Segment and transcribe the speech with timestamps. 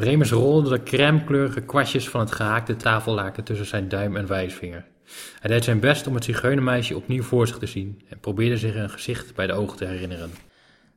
[0.00, 4.84] Remus rolde de crèmekleurige kwastjes van het gehaakte tafellaken tussen zijn duim en wijsvinger.
[5.40, 8.74] Hij deed zijn best om het zigeunermeisje opnieuw voor zich te zien en probeerde zich
[8.74, 10.30] een gezicht bij de ogen te herinneren.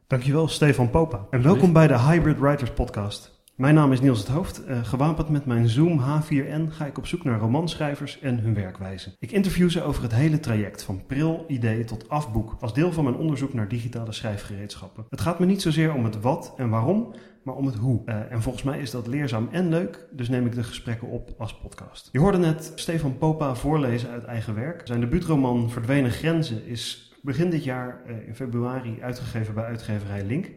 [0.07, 1.25] Dankjewel, Stefan Popa.
[1.29, 3.42] En welkom bij de Hybrid Writers Podcast.
[3.55, 4.61] Mijn naam is Niels het Hoofd.
[4.67, 9.15] Uh, gewapend met mijn Zoom H4n ga ik op zoek naar romanschrijvers en hun werkwijze.
[9.19, 13.03] Ik interview ze over het hele traject, van pril, idee tot afboek, als deel van
[13.03, 15.05] mijn onderzoek naar digitale schrijfgereedschappen.
[15.09, 18.01] Het gaat me niet zozeer om het wat en waarom, maar om het hoe.
[18.05, 21.33] Uh, en volgens mij is dat leerzaam en leuk, dus neem ik de gesprekken op
[21.37, 22.09] als podcast.
[22.11, 24.81] Je hoorde net Stefan Popa voorlezen uit eigen werk.
[24.83, 30.49] Zijn debuutroman Verdwenen Grenzen is begin dit jaar uh, in februari uitgegeven bij uitgeverij Link.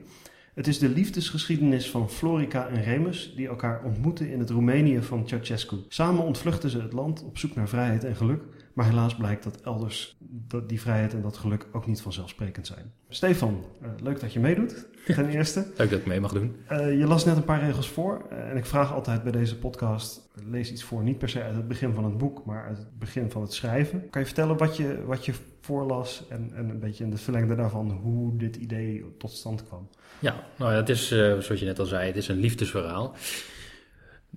[0.56, 5.28] Het is de liefdesgeschiedenis van Florica en Remus die elkaar ontmoeten in het Roemenië van
[5.28, 5.76] Ceausescu.
[5.88, 8.42] Samen ontvluchten ze het land op zoek naar vrijheid en geluk,
[8.74, 12.92] maar helaas blijkt dat elders dat die vrijheid en dat geluk ook niet vanzelfsprekend zijn.
[13.08, 15.66] Stefan, uh, leuk dat je meedoet, ten eerste.
[15.76, 16.56] dat ik mee mag doen.
[16.72, 19.58] Uh, je las net een paar regels voor uh, en ik vraag altijd bij deze
[19.58, 22.78] podcast, lees iets voor, niet per se uit het begin van het boek, maar uit
[22.78, 24.10] het begin van het schrijven.
[24.10, 27.54] Kan je vertellen wat je, wat je voorlas en, en een beetje in de verlengde
[27.54, 29.88] daarvan hoe dit idee tot stand kwam?
[30.18, 33.14] Ja, nou ja, het is, uh, zoals je net al zei, het is een liefdesverhaal.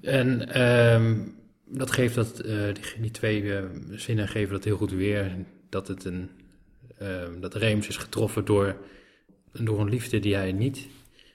[0.01, 3.59] En um, dat geeft dat, uh, die, die, twee uh,
[3.91, 5.35] zinnen geven dat heel goed weer.
[5.69, 6.29] Dat, het een,
[7.39, 8.75] dat Reems is getroffen door,
[9.51, 10.87] door een liefde die hij niet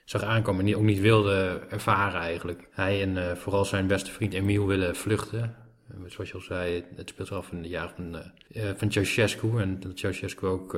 [0.05, 0.65] zag aankomen.
[0.65, 2.67] En ook niet wilde ervaren eigenlijk.
[2.71, 5.55] Hij en vooral zijn beste vriend Emiel willen vluchten.
[6.05, 8.21] zoals je al zei, het speelt zich af in de jaren van,
[8.77, 9.59] van Ceausescu.
[9.59, 10.77] En dat Ceausescu ook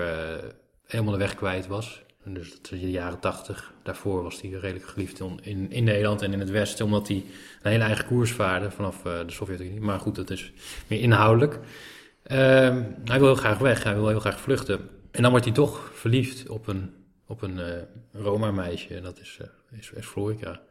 [0.86, 2.06] helemaal de weg kwijt was.
[2.34, 3.74] Dus dat is de jaren tachtig.
[3.84, 7.24] Daarvoor was hij redelijk geliefd in, in Nederland en in het Westen, omdat hij
[7.62, 9.80] een hele eigen koers vaarde vanaf uh, de Sovjet-Unie.
[9.80, 10.52] Maar goed, dat is
[10.88, 11.54] meer inhoudelijk.
[11.54, 12.38] Uh,
[13.06, 14.80] hij wil heel graag weg, hij wil heel graag vluchten.
[15.12, 16.94] En dan wordt hij toch verliefd op een,
[17.28, 18.96] op een uh, Roma-meisje.
[18.96, 19.40] En dat is,
[19.72, 20.62] is, is Florica.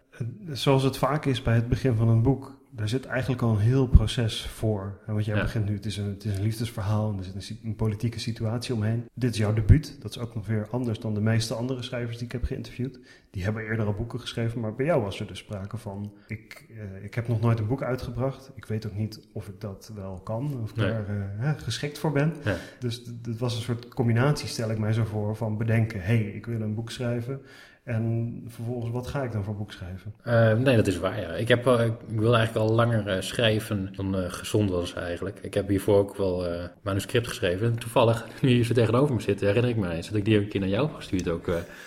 [0.52, 3.58] Zoals het vaak is bij het begin van een boek, daar zit eigenlijk al een
[3.58, 4.98] heel proces voor.
[5.06, 5.42] Want jij ja.
[5.42, 8.20] begint nu, het is, een, het is een liefdesverhaal en er zit een, een, politieke
[8.20, 9.04] situatie omheen.
[9.14, 9.96] Dit is jouw debuut.
[10.00, 12.98] Dat is ook nog weer anders dan de meeste andere schrijvers die ik heb geïnterviewd.
[13.30, 16.12] Die hebben eerder al boeken geschreven, maar bij jou was er dus sprake van...
[16.26, 18.50] Ik, uh, ik heb nog nooit een boek uitgebracht.
[18.54, 20.88] Ik weet ook niet of ik dat wel kan, of ik nee.
[20.88, 22.34] daar uh, geschikt voor ben.
[22.44, 22.56] Ja.
[22.78, 26.00] Dus het was een soort combinatie, stel ik mij zo voor, van bedenken...
[26.00, 27.40] hé, hey, ik wil een boek schrijven...
[27.86, 30.14] En vervolgens, wat ga ik dan voor boek schrijven?
[30.26, 31.38] Uh, nee, dat is waar.
[31.38, 35.38] Ik, heb, uh, ik wilde eigenlijk al langer uh, schrijven dan gezond was eigenlijk.
[35.42, 36.46] Ik heb hiervoor ook wel
[36.82, 37.78] manuscript geschreven.
[37.78, 40.48] Toevallig, nu je zo tegenover me zit, herinner ik me eens dat ik die een
[40.48, 41.46] keer naar jou gestuurd ook.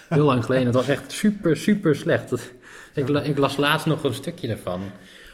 [0.09, 0.65] heel lang geleden.
[0.65, 2.51] Het was echt super, super slecht.
[2.93, 4.81] Ik, ik, las laatst nog een stukje ervan.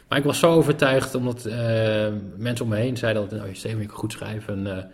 [0.08, 1.44] Maar ik was zo overtuigd, omdat
[2.36, 4.66] mensen om me heen zeiden dat oh, Steven, je kan goed schrijven.
[4.66, 4.90] En,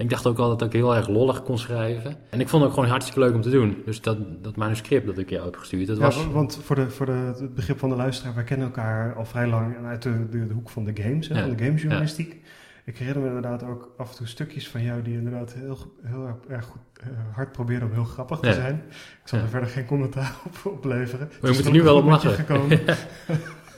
[0.00, 2.16] en ik dacht ook altijd dat ik heel erg lollig kon schrijven.
[2.30, 3.82] En ik vond het ook gewoon hartstikke leuk om te doen.
[3.84, 6.26] Dus dat, dat manuscript dat ik jou heb gestuurd, dat ja, was...
[6.26, 9.46] Want voor, de, voor de, het begrip van de luisteraar, wij kennen elkaar al vrij
[9.46, 11.40] lang uit de, de, de hoek van de games, hè, ja.
[11.46, 12.32] van de gamesjournalistiek.
[12.32, 12.48] Ja.
[12.84, 16.40] Ik herinner me inderdaad ook af en toe stukjes van jou die inderdaad heel, heel
[16.48, 18.82] erg goed, uh, hard proberen om heel grappig te zijn.
[19.22, 21.30] Ik zal er verder geen commentaar op opleveren.
[21.40, 22.30] Maar je moet er nu wel op lachen.
[22.30, 22.80] Gekomen.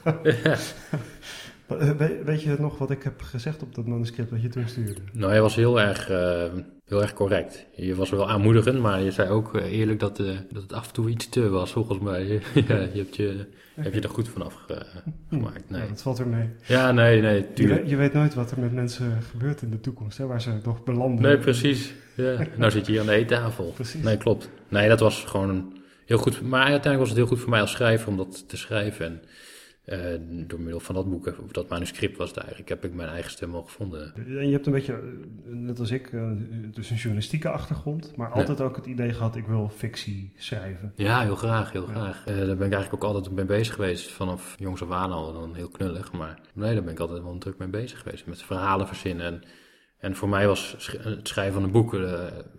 [1.78, 5.00] We, weet je nog wat ik heb gezegd op dat manuscript wat je toen stuurde?
[5.12, 6.43] Nou, hij was heel erg, uh,
[6.84, 7.66] heel erg correct.
[7.77, 10.87] Je was wel aanmoedigend, maar je zei ook uh, eerlijk dat, uh, dat het af
[10.87, 12.25] en toe iets te was, volgens mij.
[12.69, 13.84] ja, je hebt je, okay.
[13.84, 14.66] heb je er goed vanaf
[15.28, 15.71] gemaakt.
[15.71, 15.81] Nee.
[15.81, 16.49] Ja, dat valt er mee.
[16.62, 17.82] Ja, nee, nee, tuurlijk.
[17.82, 20.50] Je, je, weet nooit wat er met mensen gebeurt in de toekomst, hè, waar ze
[20.65, 21.22] nog belanden.
[21.22, 21.94] Nee, precies.
[22.16, 22.37] Ja.
[22.59, 23.72] nou zit je hier aan de eettafel.
[23.75, 24.03] Precies.
[24.03, 24.50] Nee, klopt.
[24.69, 25.72] Nee, dat was gewoon
[26.06, 26.43] heel goed.
[26.43, 29.06] Maar uiteindelijk was het heel goed voor mij als schrijver om dat te schrijven.
[29.06, 29.22] En,
[29.87, 29.98] uh,
[30.47, 33.31] door middel van dat boek, of dat manuscript was het eigenlijk, heb ik mijn eigen
[33.31, 34.15] stem al gevonden.
[34.15, 35.03] En je hebt een beetje,
[35.44, 36.10] net als ik,
[36.75, 38.64] dus een journalistieke achtergrond, maar altijd ja.
[38.64, 40.93] ook het idee gehad, ik wil fictie schrijven.
[40.94, 41.93] Ja, heel graag, heel ja.
[41.93, 42.29] graag.
[42.29, 45.32] Uh, daar ben ik eigenlijk ook altijd mee bezig geweest, vanaf jongs af aan al,
[45.32, 48.43] dan heel knullig, maar nee, daar ben ik altijd wel druk mee bezig geweest, met
[48.43, 49.26] verhalen verzinnen.
[49.26, 49.43] En,
[49.99, 51.93] en voor mij was het schrijven van een boek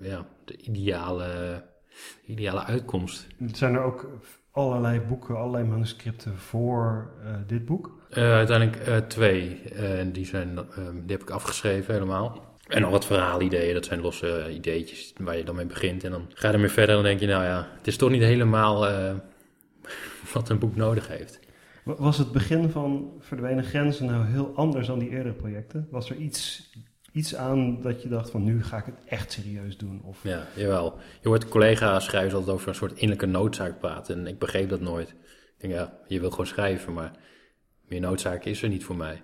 [0.01, 1.63] ja, de ideale,
[2.25, 3.27] ideale uitkomst.
[3.51, 4.07] Zijn er ook
[4.53, 7.97] allerlei boeken, allerlei manuscripten voor uh, dit boek?
[8.11, 9.61] Uh, uiteindelijk uh, twee.
[10.11, 12.51] die, zijn, die heb ik afgeschreven helemaal.
[12.67, 16.03] En nog wat verhaalideeën, dat zijn losse ideetjes waar je dan mee begint.
[16.03, 18.09] En dan ga je ermee verder en dan denk je, nou ja, het is toch
[18.09, 18.79] niet helemaal
[20.33, 21.39] wat een boek nodig heeft.
[21.83, 25.87] Was het begin van Verdwenen Grenzen nou heel anders dan die eerdere projecten?
[25.91, 26.69] Was er iets
[27.13, 30.01] iets aan dat je dacht van nu ga ik het echt serieus doen?
[30.03, 30.23] Of...
[30.23, 30.99] Ja, jawel.
[31.21, 34.19] Je hoort collega-schrijvers altijd over een soort innerlijke noodzaak praten.
[34.19, 35.09] En ik begreep dat nooit.
[35.09, 35.15] Ik
[35.57, 37.11] denk, ja, je wil gewoon schrijven, maar
[37.87, 39.21] meer noodzaak is er niet voor mij.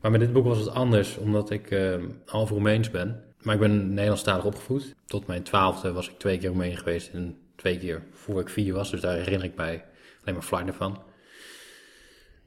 [0.00, 1.94] Maar met dit boek was het anders, omdat ik uh,
[2.24, 3.24] half Roemeens ben.
[3.42, 4.94] Maar ik ben Nederlandstalig opgevoed.
[5.06, 8.74] Tot mijn twaalfde was ik twee keer Roemeen geweest en twee keer voor ik vier
[8.74, 8.90] was.
[8.90, 9.84] Dus daar herinner ik mij
[10.20, 11.02] alleen maar flarden van.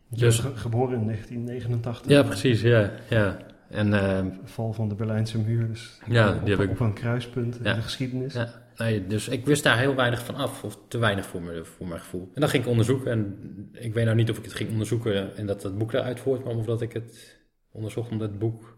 [0.09, 2.11] Dus ge geboren in 1989.
[2.11, 2.91] Ja, precies, ja.
[3.09, 3.37] ja.
[3.71, 6.79] En, uh, Val van de Berlijnse muur, dus ja, op, die heb op ik...
[6.79, 8.33] een kruispunt in de geschiedenis.
[8.33, 11.65] Ja, nee, dus ik wist daar heel weinig van af, of te weinig voor, me,
[11.65, 12.31] voor mijn gevoel.
[12.33, 13.37] En dan ging ik onderzoeken en
[13.71, 16.57] ik weet nou niet of ik het ging onderzoeken en dat het boek eruit voortkwam,
[16.57, 17.39] of dat ik het
[17.71, 18.77] onderzocht omdat het boek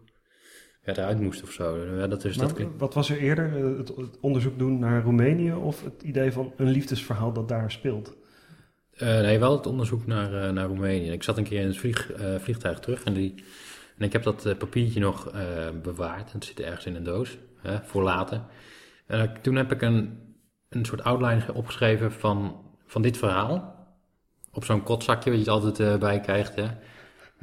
[0.84, 1.78] ja, eruit moest of zo.
[1.98, 3.56] Ja, dat is, Maar dat klinkt- wat was er eerder?
[3.56, 7.70] eh, Het, het onderzoek doen naar Roemenië of het idee van een liefdesverhaal dat daar
[7.70, 8.16] speelt?
[8.94, 11.10] Eh, nee, wel het onderzoek naar, eh, naar Roemenië.
[11.10, 13.34] Ik zat een keer in het vlieg, eh, vliegtuig terug en, die,
[13.98, 15.42] en ik heb dat eh, papiertje nog eh,
[15.82, 16.32] bewaard.
[16.32, 18.40] Het zit ergens in een doos, hè, voor later.
[19.06, 20.18] En toen heb ik een,
[20.68, 22.56] een soort outline ge- opgeschreven van,
[22.86, 23.72] van dit verhaal.
[24.52, 26.54] Op zo'n kotzakje, wat je het altijd eh, bij krijgt.
[26.54, 26.66] Hè.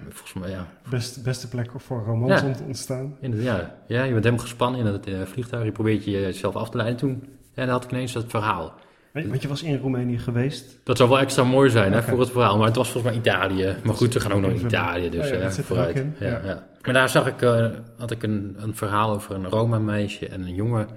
[0.09, 0.67] Volgens mij, ja.
[0.89, 2.47] Best, beste plek voor romans Ja.
[2.47, 3.17] om te ontstaan.
[3.21, 5.63] In het- ja, ja, je bent helemaal gespannen in het vliegtuig.
[5.65, 6.97] Je probeert jezelf af te leiden.
[6.97, 8.73] Toen ja, dan had ik ineens dat verhaal.
[9.11, 10.79] Weet- Want je was in Roemenië geweest.
[10.83, 12.57] Dat zou wel extra mooi zijn hè, voor het verhaal.
[12.57, 13.75] Maar het was volgens mij Italië.
[13.83, 15.09] Maar goed, we gaan ook naar Italië.
[15.09, 15.95] Dus Ja, ja, vooruit.
[15.95, 16.67] in, Ja, ja.
[16.81, 17.67] Maar daar zag ik, eh,
[17.97, 20.87] had ik een, een verhaal over een Roma-meisje en een jongen.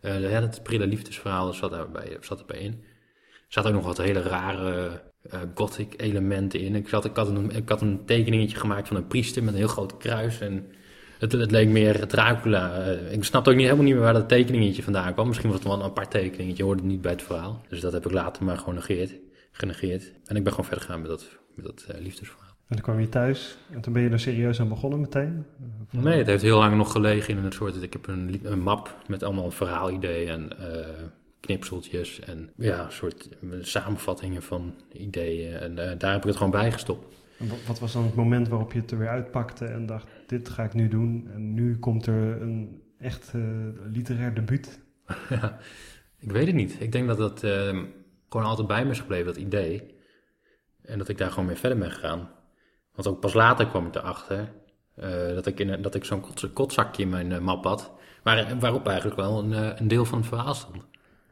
[0.00, 2.72] Eh ja, het prille liefdesverhaal zat daarbij zat erbij in.
[3.30, 5.00] Er zaten ook nog wat hele rare
[5.30, 6.74] eh, gothic elementen in.
[6.74, 9.58] Ik, zat, ik, had een, ik had een tekeningetje gemaakt van een priester met een
[9.58, 10.40] heel groot kruis.
[10.40, 10.66] En
[11.32, 12.72] het, het leek meer Dracula.
[12.84, 15.26] Eh, ik snapte ook niet, helemaal niet meer waar dat tekeningetje vandaan kwam.
[15.26, 17.60] Misschien was het wel een apart tekeningetje, hoorde het niet bij het verhaal.
[17.68, 19.14] Dus dat heb ik later maar gewoon negeerd,
[19.52, 20.12] genegeerd.
[20.24, 22.42] En ik ben gewoon verder gegaan met dat, met dat eh, liefdesverhaal.
[22.68, 25.44] En toen kwam je thuis en toen ben je er serieus aan begonnen meteen?
[25.96, 27.82] Of- Nee, het heeft heel lang nog gelegen in een soort...
[27.82, 30.86] Ik heb een, een map met allemaal verhaalideeën en eh,
[31.40, 33.28] knipseltjes en ja, een soort
[33.60, 35.52] samenvattingen van ideeën.
[35.54, 37.14] En daar heb ik het gewoon bij gestopt.
[37.38, 40.48] En wat was dan het moment waarop je het er weer uitpakte en dacht, dit
[40.48, 41.28] ga ik nu doen.
[41.32, 43.42] En nu komt er een echt eh,
[43.92, 44.82] literair debuut.
[45.28, 45.58] Ja,
[46.18, 46.76] ik weet het niet.
[46.80, 47.78] Ik denk dat dat eh,
[48.28, 49.94] gewoon altijd bij me is gebleven, dat idee.
[50.82, 52.30] En dat ik daar gewoon mee verder ben gegaan.
[52.94, 54.52] Want ook pas later kwam ik erachter
[54.94, 57.92] eh, dat ik, in, dat ik zo'n kotzakje in mijn eh, map had.
[58.22, 60.76] Waar, waarop eigenlijk wel een, een deel van het verhaal stond.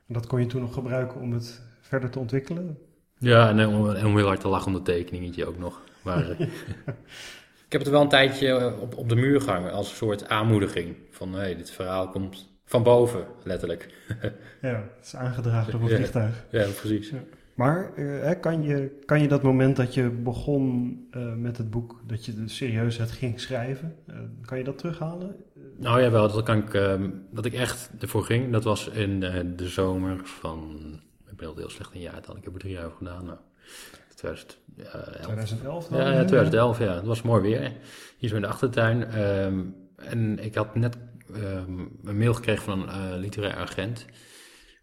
[0.06, 2.78] En dat kon je toen nog gebruiken om het verder te ontwikkelen.
[3.18, 5.80] Ja, en, om, en om heel hard te lachen om dat tekeningetje ook nog.
[6.02, 6.36] Maar,
[7.72, 10.28] ik heb het wel een tijdje eh, op, op de muur gehangen als een soort
[10.28, 10.96] aanmoediging.
[11.10, 13.94] Van, hé, dit verhaal komt van boven, letterlijk.
[14.62, 16.44] Ja, het is aangedragen door een vliegtuig.
[16.50, 17.12] Ja, precies.
[17.54, 22.00] Maar eh, kan, je, kan je dat moment dat je begon eh, met het boek,
[22.06, 23.96] dat je dus serieus het ging schrijven,
[24.44, 25.36] kan je dat terughalen?
[25.78, 28.52] Nou ja, wel, dat, kan ik, ehm, dat ik echt ervoor ging.
[28.52, 29.20] Dat was in
[29.56, 30.80] de zomer van...
[31.30, 33.24] Ik ben al heel slecht in jaar, ik heb er drie jaar over gedaan.
[33.24, 33.38] Nou,
[34.22, 35.22] 2011.
[35.22, 35.98] 2011 dan?
[35.98, 36.94] Ja, ja, 2011, ja.
[36.94, 37.72] Het was mooi weer.
[38.18, 39.04] Hier zo in de achtertuin.
[39.04, 39.60] Ehm,
[39.96, 40.96] en ik had net
[41.34, 44.06] ehm, een mail gekregen van een eh, literair agent.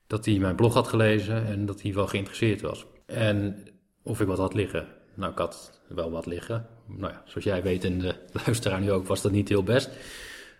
[0.07, 2.85] Dat hij mijn blog had gelezen en dat hij wel geïnteresseerd was.
[3.05, 3.67] En
[4.03, 4.87] of ik wat had liggen.
[5.15, 6.65] Nou, ik had wel wat liggen.
[6.87, 8.15] Nou ja, zoals jij weet en de
[8.45, 9.89] luisteraar nu ook, was dat niet heel best.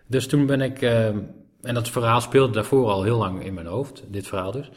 [0.07, 0.81] Dus toen ben ik...
[0.81, 1.19] ehm,
[1.61, 4.03] en dat verhaal speelde daarvoor al heel lang in mijn hoofd.
[4.07, 4.71] Dit verhaal dus.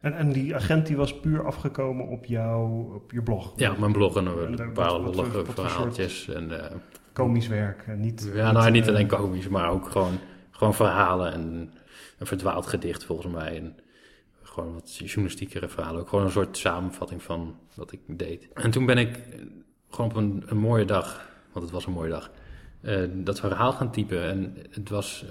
[0.00, 3.52] En, en die agent die was puur afgekomen op, jou, op je blog?
[3.56, 6.28] Ja, mijn blog en En een wat- wat voor- lollige wat verhaaltjes.
[6.28, 6.76] En, eh,
[7.12, 8.30] Komisch werk, eh, niet...
[8.34, 10.18] Ja, nou niet eh, alleen komisch, maar ook gewoon,
[10.50, 11.72] gewoon verhalen en
[12.18, 13.56] een verdwaald gedicht volgens mij.
[13.56, 13.76] En
[14.42, 16.00] gewoon wat journalistiekere verhalen.
[16.00, 18.48] Ook gewoon een soort samenvatting van wat ik deed.
[18.54, 19.18] En toen ben ik
[19.90, 22.30] gewoon op een, een mooie dag, want het was een mooie dag,
[22.80, 24.22] eh, dat verhaal gaan typen.
[24.22, 25.24] En het was,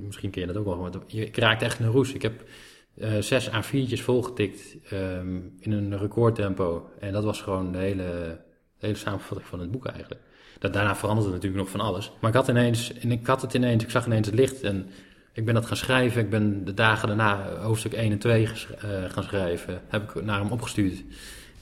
[0.00, 2.12] misschien ken je dat ook wel, maar ik raakte echt in een roes.
[2.12, 2.44] Ik heb
[2.94, 6.90] eh, zes A4'tjes volgetikt ehm, in een recordtempo.
[7.00, 8.40] En dat was gewoon de hele,
[8.78, 10.20] hele samenvatting van het boek eigenlijk.
[10.58, 12.12] Dat, daarna veranderde natuurlijk nog van alles.
[12.20, 14.90] Maar ik had ineens, en ik had het ineens, ik zag ineens het licht en
[15.32, 16.22] ik ben dat gaan schrijven.
[16.22, 19.82] Ik ben de dagen daarna hoofdstuk 1 en 2 ges- eh, gaan schrijven.
[19.88, 21.04] Heb ik naar hem opgestuurd.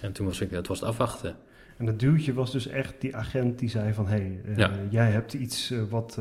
[0.01, 1.37] En toen was ik, het was het afwachten.
[1.79, 4.07] En dat duwtje was dus echt die agent die zei van...
[4.07, 4.71] hé, hey, eh, Ja.
[4.91, 6.19] jij hebt iets eh, wat,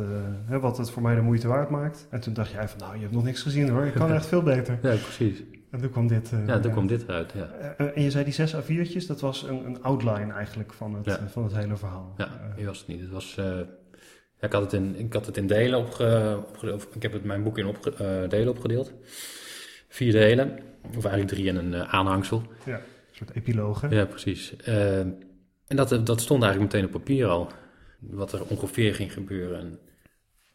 [0.49, 2.07] eh, wat het voor mij de moeite waard maakt.
[2.09, 3.85] En toen dacht jij van, nou, je hebt nog niks gezien hoor.
[3.85, 4.79] Ik kan echt veel beter.
[4.81, 5.43] Ja, precies.
[5.71, 6.29] En toen kwam dit...
[6.29, 6.69] Ja, toen ja.
[6.69, 7.33] kwam dit eruit.
[7.35, 11.05] Ja, en je zei die zes A4'tjes, dat was een, een outline eigenlijk van het,
[11.05, 11.27] Ja.
[11.27, 12.13] van het hele verhaal.
[12.17, 12.99] ja die was het niet.
[13.01, 13.65] Het was, ja,
[14.39, 16.39] ik, had het in, ik had het in delen opge,
[16.73, 18.93] of Ik heb het mijn boek in opge, delen opgedeeld.
[19.87, 20.59] Vier delen.
[20.87, 22.43] Of eigenlijk drie en een aanhangsel.
[22.65, 22.79] een
[23.11, 23.87] soort epiloog, hè?
[23.87, 24.55] Ja, precies.
[25.67, 27.47] Eh, en dat, dat stond eigenlijk meteen op papier al.
[28.00, 29.59] Wat er ongeveer ging gebeuren.
[29.59, 29.79] En,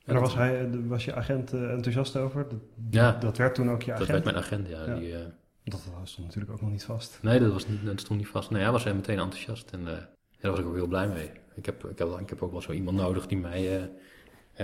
[0.05, 2.49] daar was, hij, eh, was je agent eh, enthousiast over?
[2.49, 2.59] Dat,
[2.91, 3.13] Ja.
[3.13, 4.11] dat werd toen ook je dat agent?
[4.11, 4.85] werd mijn agent, ja.
[4.87, 4.95] Ja.
[4.95, 5.21] Die, eh,
[5.65, 7.19] Dat stond natuurlijk ook nog niet vast.
[7.23, 8.51] nee, dat, was niet, dat stond niet vast.
[8.51, 9.71] Nee, hij was er meteen enthousiast.
[9.71, 9.95] En eh,
[10.41, 11.31] daar was ik ook heel blij mee.
[11.55, 13.83] Ik heb, ik heb, ik heb ook wel zo iemand nodig die mij eh,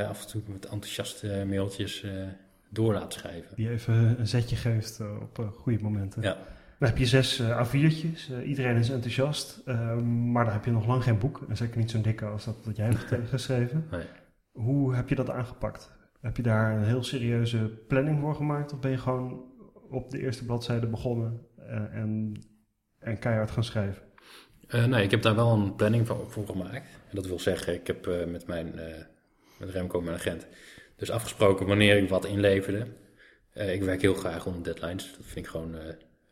[0.02, 2.12] eh, af en toe met enthousiaste mailtjes eh,
[2.68, 3.56] door laat schrijven.
[3.56, 6.22] Die even een zetje geeft eh, op eh, goede momenten.
[6.22, 6.36] Ja.
[6.78, 10.70] Dan heb je zes uh, A4'tjes, uh, iedereen is enthousiast, uh, maar dan heb je
[10.70, 11.44] nog lang geen boek.
[11.48, 13.86] En zeker niet zo'n dikke als dat, dat jij hebt geschreven.
[13.90, 14.04] Nee.
[14.52, 15.96] Hoe heb je dat aangepakt?
[16.20, 17.58] Heb je daar een heel serieuze
[17.88, 18.72] planning voor gemaakt?
[18.72, 19.44] Of ben je gewoon
[19.90, 21.46] op de eerste bladzijde begonnen
[21.92, 22.42] en,
[22.98, 24.02] en keihard gaan schrijven?
[24.68, 26.88] nee, ik heb daar wel een planning voor, voor gemaakt.
[27.08, 28.74] En dat wil zeggen, ik heb met, mijn,
[29.58, 30.46] met Remco, mijn agent,
[30.96, 32.86] dus afgesproken wanneer ik wat inleverde.
[33.52, 35.12] ik werk heel graag onder deadlines.
[35.16, 35.74] Dat vind ik gewoon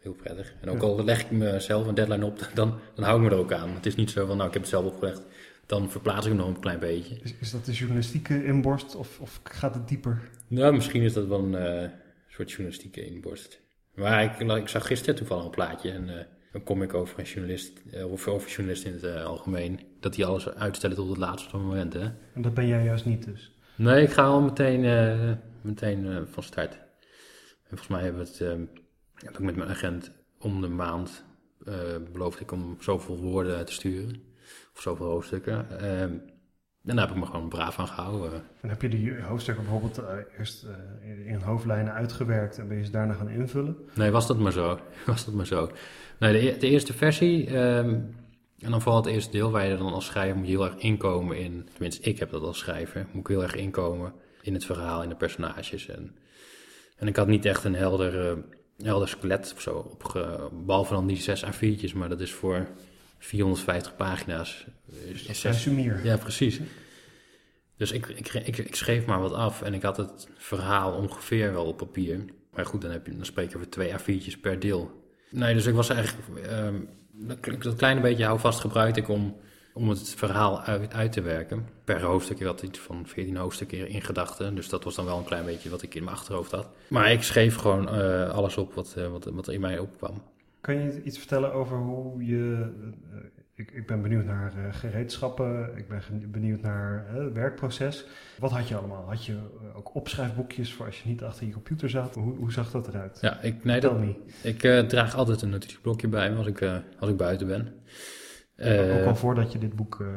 [0.07, 0.55] heel prettig.
[0.61, 3.43] En ook al leg ik mezelf een deadline op, dan, dan hou ik me er
[3.43, 3.75] ook aan.
[3.75, 5.23] Het is niet zo van, nou, ik heb het zelf opgelegd.
[5.67, 7.19] Dan verplaats ik hem nog een klein beetje.
[7.23, 10.21] Is, is dat de journalistieke inborst of, of gaat het dieper?
[10.47, 11.91] Nou, misschien is dat wel een uh,
[12.29, 13.61] soort journalistieke inborst.
[13.95, 16.15] Maar ik, ik zag gisteren toevallig een plaatje en uh,
[16.53, 20.49] een comic over een journalist, uh, of over journalisten in het algemeen, dat die alles
[20.49, 21.93] uitstellen tot het laatste moment.
[21.93, 22.11] Hè?
[22.35, 23.53] En dat ben jij juist niet dus?
[23.77, 24.81] Nee, ik ga al meteen,
[25.61, 26.73] meteen van start.
[26.73, 28.69] En volgens mij hebben we het
[29.17, 31.25] ehm, heb ik met mijn agent om de maand
[31.69, 31.75] uh,
[32.13, 34.23] beloofd ik om zoveel woorden te sturen.
[34.75, 35.67] Of zoveel hoofdstukken.
[35.71, 36.01] Uh,
[36.87, 38.43] en daar heb ik me gewoon braaf aan gehouden.
[38.61, 40.67] En heb je die hoofdstukken bijvoorbeeld uh, eerst
[41.25, 43.77] in hoofdlijnen uitgewerkt en ben je ze daarna gaan invullen?
[43.95, 44.81] Nee, was dat maar zo.
[45.07, 45.71] was dat maar zo.
[46.19, 48.15] Nee, de, e-, de eerste versie, um,
[48.59, 50.77] en dan vooral het eerste deel waar je dan als schrijver moet je heel erg
[50.77, 54.65] inkomen in, tenminste ik heb dat als schrijver, moet ik heel erg inkomen in het
[54.65, 55.89] verhaal, in de personages.
[55.89, 56.17] En,
[56.97, 58.45] en ik had niet echt een helder
[58.83, 59.89] helder skelet of zo.
[59.91, 62.69] Opge, behalve dan die zes A4'tjes, maar dat is voor
[63.19, 64.67] 450 pagina's.
[65.27, 66.05] Is zes, sumier.
[66.05, 66.61] Ja, precies.
[67.77, 71.53] Dus ik, ik, ik, ik, schreef maar wat af en ik had het verhaal ongeveer
[71.53, 72.25] wel op papier.
[72.53, 75.05] Maar goed, dan, heb je, dan spreek je over twee A4'tjes per deel.
[75.31, 76.51] Nee, dus ik was eigenlijk...
[76.51, 76.89] Um,
[77.59, 79.37] dat kleine beetje houvast gebruikte ik om
[79.77, 81.69] om het verhaal uit, uit, te werken.
[81.85, 84.55] Per hoofdstuk, ik had iets van 14 hoofdstukken in gedachten.
[84.55, 86.69] Dus dat was dan wel een klein beetje wat ik in mijn achterhoofd had.
[86.89, 90.23] Maar ik schreef gewoon uh, alles op wat, uh, wat, wat in mij opkwam.
[90.61, 92.73] Kan je iets vertellen over hoe je...
[93.13, 93.19] Uh,
[93.55, 98.07] ik, ik, ben benieuwd naar gereedschappen, ik ben benieuwd naar het werkproces.
[98.39, 99.05] Wat had je allemaal?
[99.09, 99.37] Had je
[99.75, 102.15] ook opschrijfboekjes voor als je niet achter je computer zat?
[102.15, 103.19] Hoe, hoe zag dat eruit?
[103.21, 104.17] Ja, ik, nee, dat, niet.
[104.43, 106.63] ik draag altijd een notitieblokje bij me als ik,
[106.99, 107.73] als ik buiten ben.
[108.57, 109.99] Uh, ook al voordat je dit boek.
[110.01, 110.09] Uh,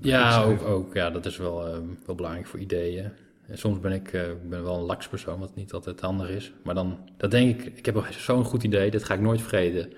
[0.00, 3.12] ja, ook, ook, ja, dat is wel, uh, wel belangrijk voor ideeën.
[3.46, 4.10] En soms ben ik
[4.48, 6.52] ben wel een lakspersoon, wat niet altijd handig is.
[6.62, 9.92] Maar dan, dan denk ik, ik heb zo'n goed idee, dit ga ik nooit vergeten.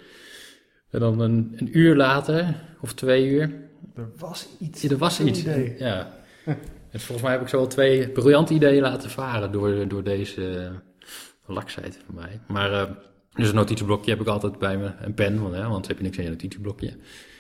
[0.91, 3.55] En dan een, een uur later, of twee uur.
[3.95, 4.83] Er was iets.
[4.83, 5.41] Ja, er was iets.
[5.41, 5.75] Idee.
[5.79, 6.15] Ja.
[6.91, 10.71] en volgens mij heb ik zo wel twee briljante ideeën laten varen door, door deze
[11.47, 12.41] laksheid van mij.
[12.49, 12.89] Maar
[13.35, 16.03] dus een notitieblokje heb ik altijd bij me, een pen, want, hè, want heb je
[16.03, 16.97] niks in je notitieblokje.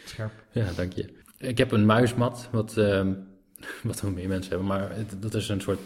[0.08, 0.32] Scherp.
[0.50, 1.12] Ja, dank je.
[1.38, 3.06] Ik heb een muismat, wat, uh,
[3.82, 5.80] wat wel meer mensen hebben, maar het, dat is een soort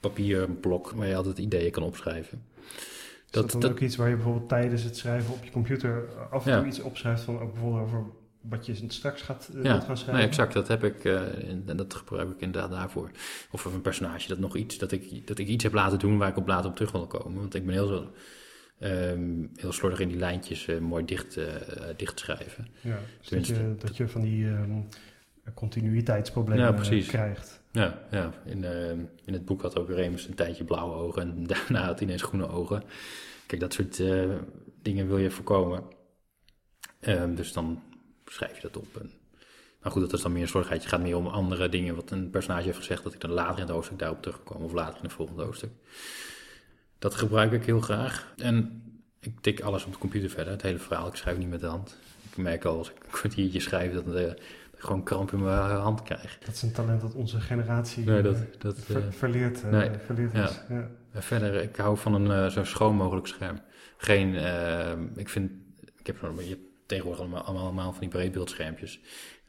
[0.00, 2.42] papierblok waar je altijd ideeën kan opschrijven.
[2.66, 6.08] Is dat, dat dan ook iets waar je bijvoorbeeld tijdens het schrijven op je computer
[6.30, 8.04] af en toe iets opschrijft van ook bijvoorbeeld over
[8.48, 10.14] wat je straks gaat, uh, ja, gaan schrijven?
[10.14, 10.52] Nee, exact.
[10.52, 13.10] Dat heb ik uh, en dat gebruik ik inderdaad daarvoor.
[13.50, 16.28] Of een personage dat nog iets, dat ik, dat ik iets heb laten doen waar
[16.28, 17.40] ik op later op terug wil komen.
[17.40, 18.10] Want ik ben heel zo
[18.80, 21.44] Um, heel slordig in die lijntjes uh, mooi dicht, uh,
[21.96, 22.66] dicht schrijven.
[22.80, 24.88] Ja, dus dat, je, dat je van die um,
[25.54, 27.06] continuïteitsproblemen ja, precies.
[27.06, 27.60] krijgt.
[27.72, 28.32] Ja, ja.
[28.44, 28.90] In, uh,
[29.24, 32.22] in het boek had ook Remus een tijdje blauwe ogen en daarna had hij ineens
[32.22, 32.82] groene ogen.
[33.46, 34.02] Kijk, dat soort
[34.82, 35.82] dingen wil je voorkomen.
[37.00, 37.82] Um, dus dan
[38.24, 38.96] schrijf je dat op.
[39.00, 39.10] En,
[39.82, 40.82] maar goed, dat is dan meer een zorgheid.
[40.82, 43.54] Je gaat meer om andere dingen wat een personage heeft gezegd, dat ik dan later
[43.54, 45.70] in het hoofdstuk daarop terugkom of later in het volgende hoofdstuk.
[46.98, 48.32] Dat gebruik ik heel graag.
[48.36, 48.82] En
[49.20, 51.06] ik tik alles op de computer verder, het hele verhaal.
[51.06, 51.96] Ik schrijf niet met de hand.
[52.30, 54.36] Ik merk al als ik een kwartiertje schrijf dat, uh, ik
[54.76, 56.38] gewoon kramp in mijn hand krijg.
[56.38, 59.90] Dat is een talent dat onze generatie nee, dat, dat, ver, uh, verleerd, uh, nee,
[60.04, 60.60] verleerd is.
[60.68, 60.88] Ja.
[61.12, 61.22] Ja.
[61.22, 63.60] Verder, ik hou van een zo schoon mogelijk scherm.
[63.96, 64.34] Geen,
[65.16, 65.50] ik vind,
[65.98, 69.00] ik heb je hebt tegenwoordig allemaal, allemaal van die breedbeeldschermpjes.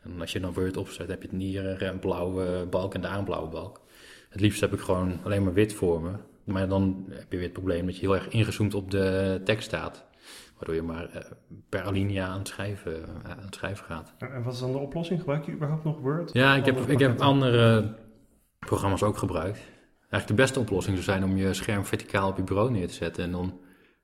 [0.04, 3.18] En als je dan Word opzet, heb je het hier een blauwe balk en daar
[3.18, 3.82] een blauwe balk.
[4.30, 6.12] Het liefst heb ik gewoon alleen maar wit voor me.
[6.48, 9.68] Maar dan heb je weer het probleem dat je heel erg ingezoomd op de tekst
[9.68, 10.06] staat.
[10.58, 11.22] Waardoor je maar uh,
[11.70, 14.14] per alinea aan het, schrijven, uh, aan het schrijven gaat.
[14.18, 15.20] En wat is dan de oplossing?
[15.20, 16.34] Gebruik je überhaupt nog Word?
[16.34, 17.96] Ja, ik heb, ik heb andere
[18.60, 19.60] programma's ook gebruikt.
[20.00, 22.94] Eigenlijk de beste oplossing zou zijn om je scherm verticaal op je bureau neer te
[22.94, 23.60] zetten en dan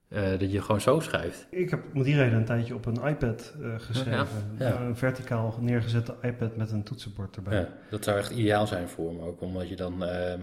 [0.10, 1.48] uh, dat je gewoon zo schrijft.
[1.50, 4.56] Ik heb om die reden een tijdje op een iPad uh, geschreven.
[4.58, 4.82] Ja, ja.
[4.82, 7.60] Een verticaal neergezette iPad met een toetsenbord erbij.
[7.60, 10.34] Ja, dat zou echt ideaal zijn voor me ook, omdat je dan uh,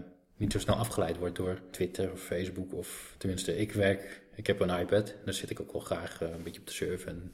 [0.40, 2.74] niet zo snel afgeleid wordt door Twitter of Facebook.
[2.74, 5.14] Of tenminste, ik werk, ik heb een iPad.
[5.24, 7.32] Daar zit ik ook wel graag een beetje op te surfen en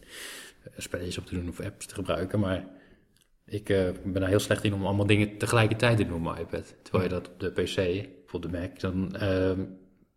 [0.76, 2.40] spelletjes op te doen of apps te gebruiken.
[2.40, 2.64] Maar
[3.44, 6.74] ik ben daar heel slecht in om allemaal dingen tegelijkertijd te doen op mijn iPad.
[6.82, 9.14] Terwijl je dat op de PC of op de Mac, dan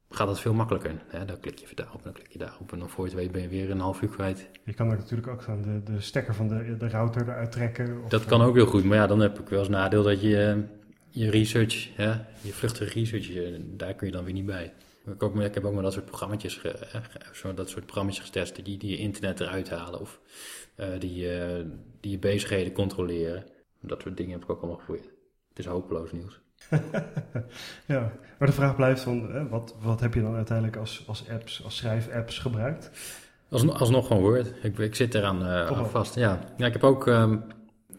[0.10, 0.92] gaat dat veel makkelijker.
[1.08, 1.26] Hè?
[1.26, 2.72] Dan klik je daarop en dan klik je daarop.
[2.72, 4.50] En dan voor je het weet ben je weer een half uur kwijt.
[4.64, 8.04] Je kan er natuurlijk ook van de, de stekker van de, de router eruit trekken.
[8.04, 8.84] Of dat kan ook heel goed.
[8.84, 10.64] Maar ja, dan heb ik wel eens nadeel dat je
[11.10, 12.12] je research, hè,
[12.42, 14.74] je vluchtige research, daar kun je dan weer niet bij.
[15.06, 16.60] Ik, ook, ik heb ook maar dat soort programma's,
[17.56, 20.20] dat soort programma's getest die, die je internet eruit halen of
[20.76, 21.66] uh, die, uh,
[22.00, 23.46] die je bezigheden controleren.
[23.82, 25.10] Dat soort dingen heb ik ook allemaal geprobeerd.
[25.50, 26.40] Het is hopeloos nieuws.
[27.86, 31.64] ja, maar de vraag blijft van, wat, wat heb je dan uiteindelijk als, als apps,
[31.64, 32.92] als schrijf-apps gebruikt?
[33.50, 34.54] Als, alsnog gewoon Word.
[34.62, 36.16] Ik, ik zit eraan uh, vast.
[36.16, 36.40] Ja.
[36.58, 37.44] ja, ik heb ook, um,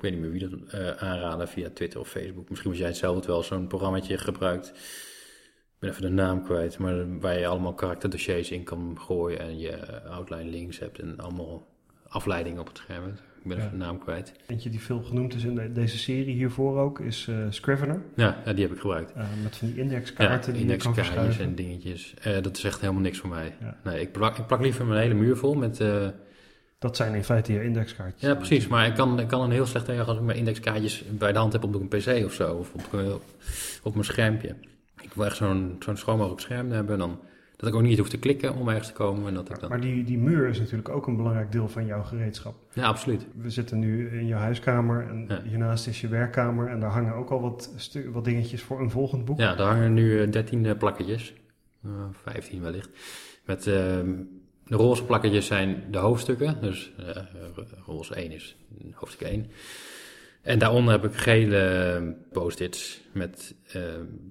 [0.01, 2.49] ik weet niet meer wie dat uh, aanraden via Twitter of Facebook.
[2.49, 4.69] Misschien was jij hetzelfde wel zo'n programmaatje gebruikt.
[4.69, 9.59] Ik ben even de naam kwijt, maar waar je allemaal karakterdossiers in kan gooien en
[9.59, 11.67] je outline links hebt en allemaal
[12.09, 13.05] afleidingen op het scherm.
[13.43, 14.33] Ik ben even de naam kwijt.
[14.47, 18.03] Eentje die veel genoemd is in deze serie hiervoor ook, is uh, Scrivener.
[18.15, 19.13] Ja, ja, die heb ik gebruikt.
[19.17, 21.45] Uh, met van die indexkaarten ja, die verschuiven.
[21.45, 22.15] en dingetjes.
[22.43, 23.57] Dat is echt helemaal niks voor mij.
[23.85, 25.85] Nee, ik plak, ik plak liever mijn hele muur vol met...
[26.81, 28.23] dat zijn in feite je indexkaartjes.
[28.23, 28.67] Ja, precies.
[28.67, 31.39] Maar ik kan, ik kan een heel slecht tegen als ik mijn indexkaartjes bij de
[31.39, 32.55] hand heb op een pc of zo.
[32.55, 33.21] Of op,
[33.83, 34.55] op mijn schermpje.
[35.01, 36.99] Ik wil echt zo'n zo'n schoon mogelijk scherm hebben.
[36.99, 37.19] Dan
[37.57, 39.29] dat ik ook niet hoef te klikken om ergens te komen.
[39.29, 39.69] En dat ik dan...
[39.69, 42.55] Maar die, die muur is natuurlijk ook een belangrijk deel van jouw gereedschap.
[42.73, 43.27] Ja, absoluut.
[43.37, 46.69] We zitten nu in jouw huiskamer en hiernaast is je werkkamer.
[46.69, 49.39] En daar hangen ook al wat, wat dingetjes voor een volgend boek.
[49.39, 51.35] Ja, daar hangen nu 13 uh, plakketjes.
[51.87, 52.91] Uh, 15 wellicht.
[53.45, 54.13] Met ehm,
[54.71, 56.61] de roze plakketjes zijn de hoofdstukken.
[56.61, 57.17] Dus uh,
[57.87, 58.57] roze 1 is
[58.93, 59.51] hoofdstuk 1.
[60.43, 63.83] En daaronder heb ik gele post-its met uh,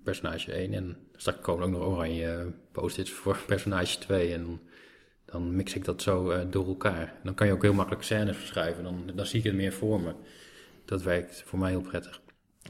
[0.03, 0.74] personage 1.
[0.74, 4.34] En straks komen ook nog oranje post-its voor personage 2.
[4.34, 4.60] En
[5.25, 7.13] dan mix ik dat zo uh, door elkaar.
[7.23, 8.84] Dan kan je ook heel makkelijk scènes verschuiven.
[8.84, 10.13] Dan, dan zie ik het meer voor me.
[10.86, 12.21] Dat werkt voor mij heel prettig.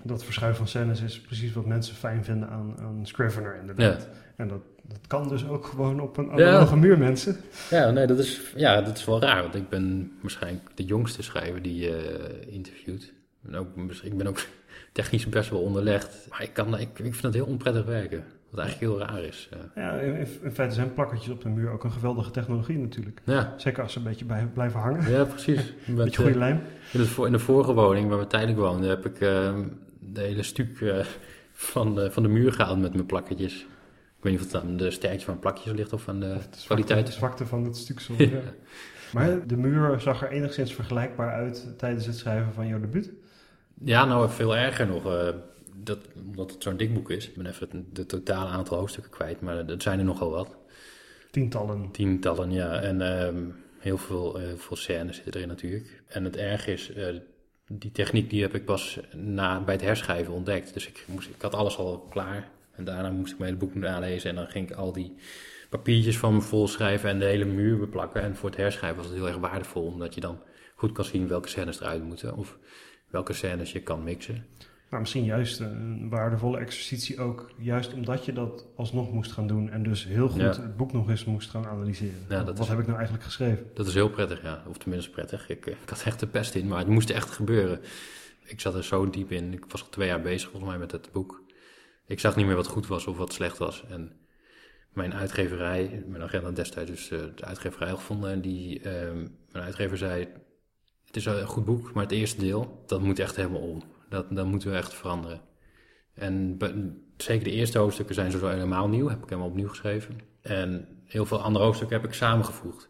[0.03, 4.01] Dat verschuiven van scènes is precies wat mensen fijn vinden aan, aan Scrivener inderdaad.
[4.01, 4.07] Ja.
[4.35, 6.81] En dat, dat kan dus ook gewoon op een analoge ja.
[6.81, 7.37] muur, mensen.
[7.69, 9.41] Ja, nee, dat is, ja, dat is wel raar.
[9.41, 13.13] Want ik ben waarschijnlijk de jongste schrijver die je uh, interviewt.
[13.47, 13.67] En ook,
[14.03, 14.39] ik ben ook
[14.91, 16.27] technisch best wel onderlegd.
[16.29, 18.23] Maar ik, kan, ik, ik vind het heel onprettig werken.
[18.49, 19.49] Wat eigenlijk heel raar is.
[19.75, 23.21] Ja, in, in, feite zijn plakkertjes op de muur ook een geweldige technologie natuurlijk.
[23.23, 23.53] Ja.
[23.57, 25.11] Zeker als ze een beetje bij, blijven hangen.
[25.11, 25.73] Ja, precies.
[25.85, 26.61] Met, beetje goede lijm.
[26.91, 29.55] In, het, in de vorige woning waar we tijdelijk woonden, heb ik uh,
[29.99, 31.05] de hele stuk uh,
[31.53, 33.65] van, de, van de muur gehaald met mijn plakketjes.
[34.19, 36.65] Ik weet niet of het aan de sterkte van plakjes ligt of aan de, de
[36.65, 37.05] kwaliteit.
[37.05, 37.99] De zwakte van het stuk.
[38.17, 38.41] ja.
[39.13, 43.11] Maar de muur zag er enigszins vergelijkbaar uit tijdens het schrijven van jouw debuut?
[43.83, 45.05] Ja, nou veel erger nog.
[45.05, 45.29] Uh,
[45.75, 47.27] dat, omdat het zo'n dik boek is.
[47.27, 50.55] Ik ben even het de totale aantal hoofdstukken kwijt, maar dat zijn er nogal wat.
[51.31, 51.91] Tientallen.
[51.91, 52.81] Tientallen, ja.
[52.81, 56.01] En um, heel veel, heel veel scènes zitten erin natuurlijk.
[56.07, 57.07] En het erg is, uh,
[57.67, 60.73] die techniek die heb ik pas na, bij het herschrijven ontdekt.
[60.73, 62.49] Dus ik, moest, ik had alles al klaar.
[62.79, 64.29] En daarna moest ik mijn hele boek nalezen.
[64.29, 65.15] En dan ging ik al die
[65.69, 68.21] papiertjes van me vol schrijven en de hele muur beplakken.
[68.21, 70.39] En voor het herschrijven was het heel erg waardevol, omdat je dan
[70.75, 72.35] goed kan zien welke scènes eruit moeten.
[72.35, 72.57] Of
[73.09, 74.45] welke scènes je kan mixen.
[74.89, 79.69] Maar misschien juist een waardevolle exercitie ook, juist omdat je dat alsnog moest gaan doen
[79.69, 82.25] en dus heel goed het boek nog eens moest gaan analyseren.
[82.29, 83.65] Ja, Wat heb ik nou eigenlijk geschreven?
[83.73, 84.63] Dat is heel prettig, ja.
[84.67, 85.49] Of tenminste prettig.
[85.49, 87.79] Ik, ik had echt de pest in, maar het moest echt gebeuren.
[88.43, 89.53] Ik zat er zo diep in.
[89.53, 91.41] Ik was al twee jaar bezig volgens mij met het boek.
[92.09, 93.83] Ik zag niet meer wat goed was of wat slecht was.
[93.89, 94.11] En
[94.93, 98.31] mijn uitgeverij, mijn agent destijds dus uh, de uitgeverij gevonden.
[98.31, 98.83] En die, uh,
[99.51, 100.27] mijn uitgever zei,
[101.05, 103.83] het is een goed boek, maar het eerste deel, dat moet echt helemaal om.
[104.09, 105.41] Dat, dat moeten we echt veranderen.
[106.13, 106.57] En
[107.17, 110.17] zeker de eerste hoofdstukken zijn zo helemaal nieuw, heb ik helemaal opnieuw geschreven.
[110.41, 112.89] En heel veel andere hoofdstukken heb ik samengevoegd.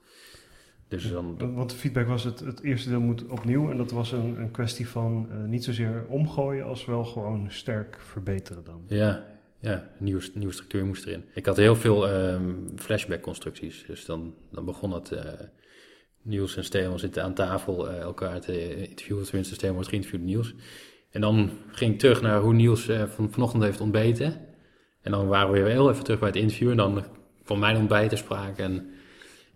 [0.89, 1.55] Dus dan...
[1.55, 3.69] Want de feedback was het, het eerste deel moet opnieuw.
[3.69, 7.97] En dat was een, een kwestie van uh, niet zozeer omgooien als wel gewoon sterk
[8.01, 8.83] verbeteren dan.
[8.87, 9.25] Ja,
[9.59, 11.23] ja nieuwe, nieuwe structuur moest erin.
[11.33, 13.83] Ik had heel veel um, flashback constructies.
[13.87, 15.11] Dus dan, dan begon het...
[15.11, 15.19] Uh,
[16.21, 19.23] Niels en Stefan zitten aan tafel uh, elkaar te interviewen.
[19.25, 20.53] Tenminste, Stefan wordt geïnterviewd Niels.
[21.11, 24.39] En dan ging ik terug naar hoe Niels van, vanochtend heeft ontbeten.
[25.01, 26.69] En dan waren we weer heel even terug bij het interview.
[26.69, 27.03] En dan
[27.43, 28.63] kwam mijn ontbijt sprake.
[28.63, 28.89] En,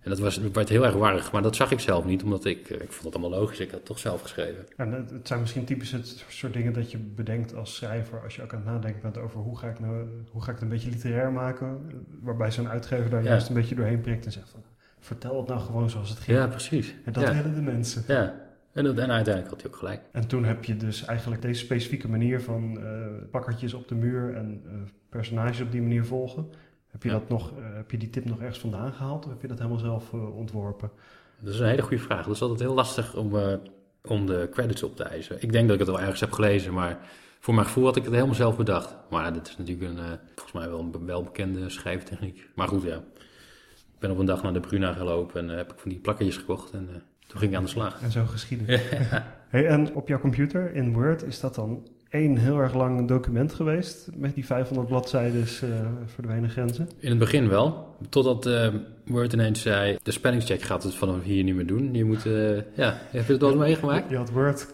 [0.04, 1.32] en dat was, werd heel erg warrig.
[1.32, 3.60] Maar dat zag ik zelf niet, omdat ik, ik vond het allemaal logisch.
[3.60, 4.66] Ik had het toch zelf geschreven.
[4.78, 8.22] En het zijn misschien typisch het soort dingen dat je bedenkt als schrijver.
[8.24, 10.54] Als je ook aan het nadenken bent over hoe ga ik, nou, hoe ga ik
[10.54, 11.82] het een beetje literair maken.
[12.22, 14.64] Waarbij zo'n uitgever daar juist een beetje doorheen prikt en zegt van
[15.00, 16.38] vertel het nou gewoon zoals het ging.
[16.38, 16.96] Ja, precies.
[17.06, 18.04] En dat willen de mensen.
[18.08, 18.42] Ja,
[18.74, 20.02] en, en uiteindelijk had hij ook gelijk.
[20.12, 22.86] En toen heb je dus eigenlijk deze specifieke manier van uh,
[23.32, 24.72] pakkertjes op de muur en uh,
[25.10, 26.50] personages op die manier volgen.
[26.94, 29.42] Heb je, dat nog, uh, heb je die tip nog ergens vandaan gehaald of heb
[29.42, 30.92] je dat helemaal zelf ontworpen?
[31.40, 32.26] Dat is een hele goede vraag.
[32.26, 33.60] Dat is altijd heel lastig om,
[34.02, 35.42] om de credits op te eisen.
[35.42, 37.00] Ik denk dat ik het wel ergens heb gelezen, maar
[37.44, 38.96] voor mijn gevoel had ik het helemaal zelf bedacht.
[39.10, 42.50] Maar dit is natuurlijk een, uh, volgens mij wel een welbekende schrijftechniek.
[42.56, 42.96] Maar goed, ja.
[42.96, 46.00] Ik ben op een dag naar de Bruna gelopen en uh, heb ik van die
[46.00, 46.96] plakketjes gekocht en uh,
[47.28, 48.02] toen ging ik aan de slag.
[48.02, 48.82] En zo geschieden.
[49.54, 53.54] hey, en op jouw computer in Word is dat dan één heel erg lang document
[53.54, 55.70] geweest met die 500 bladzijden uh,
[56.06, 56.90] verdwenen grenzen?
[57.00, 58.68] In het begin wel, totdat uh,
[59.06, 61.94] Word ineens zei, de spellingscheck gaat het vanaf hier niet meer doen.
[61.94, 64.10] Je moet, uh, ja, heb je het wel meegemaakt?
[64.10, 64.68] Je had Word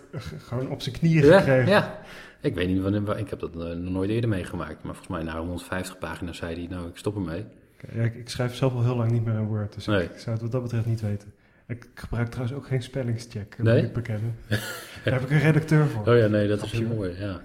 [0.47, 1.69] gewoon op zijn knieën ja, gekregen.
[1.69, 1.99] Ja,
[2.41, 4.84] ik weet niet wanneer, ik heb dat nog nooit eerder meegemaakt.
[4.84, 7.45] Maar volgens mij na 150 pagina's zei hij, nou ik stop ermee.
[7.93, 10.04] Ja, ik, ik, schrijf zelf al heel lang niet meer in Word, dus nee.
[10.04, 11.34] ik, ik zou het wat dat betreft niet weten.
[11.67, 13.75] Ik gebruik trouwens ook geen spellingscheck, nee?
[13.75, 14.36] moet ik bekennen.
[15.03, 16.07] Daar heb ik een redacteur voor.
[16.07, 17.41] Oh ja, nee, dat is heel mooi, ja.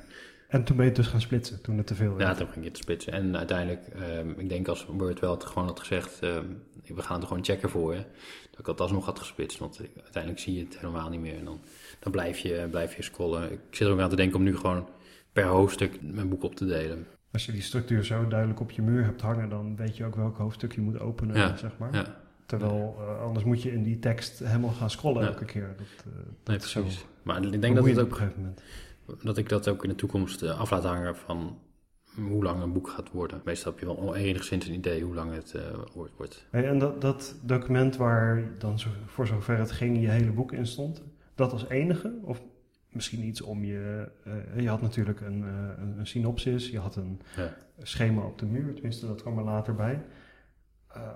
[0.48, 2.28] En toen ben je dus gaan splitsen, toen het te veel werd.
[2.30, 3.12] Ja, toen ging je te splitsen.
[3.12, 3.86] En uiteindelijk,
[4.18, 7.44] um, ik denk als Word wel het gewoon had gezegd, um, we gaan er gewoon
[7.44, 8.04] checken voor je.
[8.50, 11.38] Dat ik dat alsnog had gesplitst, want uiteindelijk zie je het helemaal niet meer.
[11.38, 11.60] En dan,
[11.98, 13.52] dan blijf, je, blijf je scrollen.
[13.52, 14.88] Ik zit er ook aan te denken om nu gewoon
[15.32, 17.06] per hoofdstuk mijn boek op te delen.
[17.32, 20.16] Als je die structuur zo duidelijk op je muur hebt hangen, dan weet je ook
[20.16, 21.94] welk hoofdstuk je moet openen, ja, zeg maar.
[21.94, 22.22] Ja.
[22.46, 25.28] Terwijl uh, anders moet je in die tekst helemaal gaan scrollen ja.
[25.28, 25.74] elke keer.
[25.76, 26.14] Dat, uh,
[26.44, 26.98] nee, precies.
[26.98, 28.62] Zo maar ik denk dat het ook, op een gegeven moment.
[29.22, 31.58] Dat ik dat ook in de toekomst uh, af laat hangen van
[32.14, 33.40] hoe lang een boek gaat worden.
[33.44, 35.54] Meestal heb je wel enigszins een idee hoe lang het
[35.94, 36.46] wordt.
[36.50, 40.52] Hey, en dat, dat, document waar dan zo, voor zover het ging je hele boek
[40.52, 41.02] in stond,
[41.34, 42.14] dat als enige?
[42.22, 42.42] Of
[42.88, 44.08] misschien iets om je...
[44.56, 45.42] je had natuurlijk een,
[45.78, 47.56] een, een, synopsis, je had een ja.
[47.82, 50.02] schema op de muur, tenminste dat kwam er later bij.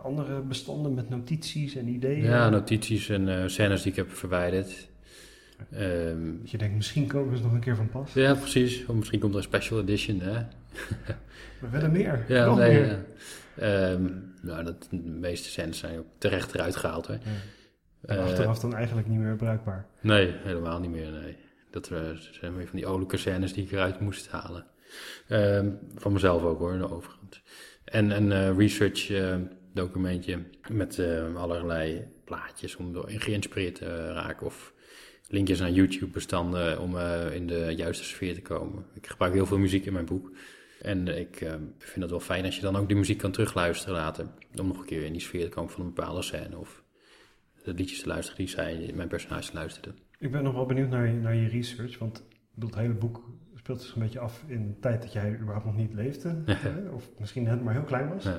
[0.03, 2.25] Andere bestanden met notities en ideeën?
[2.25, 4.89] Ja, notities en scènes die ik heb verwijderd.
[5.75, 8.13] Um, je denkt, misschien komen ze nog een keer van pas.
[8.13, 8.87] Ja, precies.
[8.87, 10.43] Of misschien komt er een special edition, hè?
[11.61, 12.25] We willen meer.
[12.29, 13.05] Ja, nog nee, meer.
[13.55, 13.91] Ja.
[13.91, 17.13] Um, nou, dat, de meeste scènes zijn ook terecht eruit gehaald, hè.
[17.13, 17.19] Ja.
[18.07, 19.87] En uh, achteraf dan eigenlijk niet meer bruikbaar?
[20.01, 21.37] Nee, helemaal niet meer, nee.
[21.71, 21.87] Dat
[22.31, 24.65] zijn weer van die olijke scènes die ik eruit moest halen.
[25.29, 27.43] Um, van mezelf ook, hoor, overigens.
[27.85, 29.13] En, en research
[29.73, 30.39] documentje
[30.71, 31.03] met
[31.37, 34.73] allerlei plaatjes om door geïnspireerd te raken of
[35.29, 38.85] linkjes naar YouTube-bestanden om uh, in de juiste sfeer te komen.
[38.95, 40.31] Ik gebruik heel veel muziek in mijn boek.
[40.83, 43.95] En ik uh, vind het wel fijn als je dan ook die muziek kan terugluisteren
[43.95, 44.27] later.
[44.61, 46.59] Om nog een keer in die sfeer te komen van een bepaalde scène.
[46.59, 46.83] Of
[47.63, 49.95] de liedjes te luisteren die zij, mijn personage luisterde.
[50.19, 51.99] Ik ben nog wel benieuwd naar, naar je research.
[51.99, 52.25] Want
[52.59, 55.77] het hele boek speelt zich een beetje af in de tijd dat jij überhaupt nog
[55.77, 56.43] niet leefde.
[56.95, 58.25] of misschien net maar heel klein was.
[58.25, 58.39] Ja.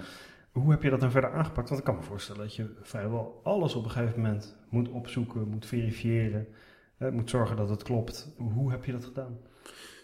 [0.52, 1.70] Hoe heb je dat dan verder aangepakt?
[1.70, 5.48] Want ik kan me voorstellen dat je vrijwel alles op een gegeven moment moet opzoeken,
[5.48, 6.48] moet verifiëren,
[7.00, 8.34] hè, moet zorgen dat het klopt.
[8.38, 9.38] Hoe heb je dat gedaan?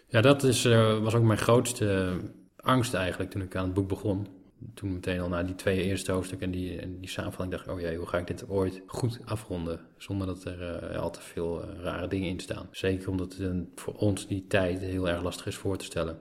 [0.08, 2.16] Ja, dat is, uh, was ook mijn grootste
[2.56, 4.26] angst eigenlijk toen ik aan het boek begon.
[4.74, 7.10] Toen meteen al na die twee eerste hoofdstukken en die, en die
[7.48, 9.80] dacht ik, oh jee, hoe ga ik dit ooit goed afronden?
[9.96, 12.68] Zonder dat er uh, al te veel rare dingen in staan.
[12.70, 16.18] Zeker omdat het voor ons die tijd heel erg lastig is voor te stellen.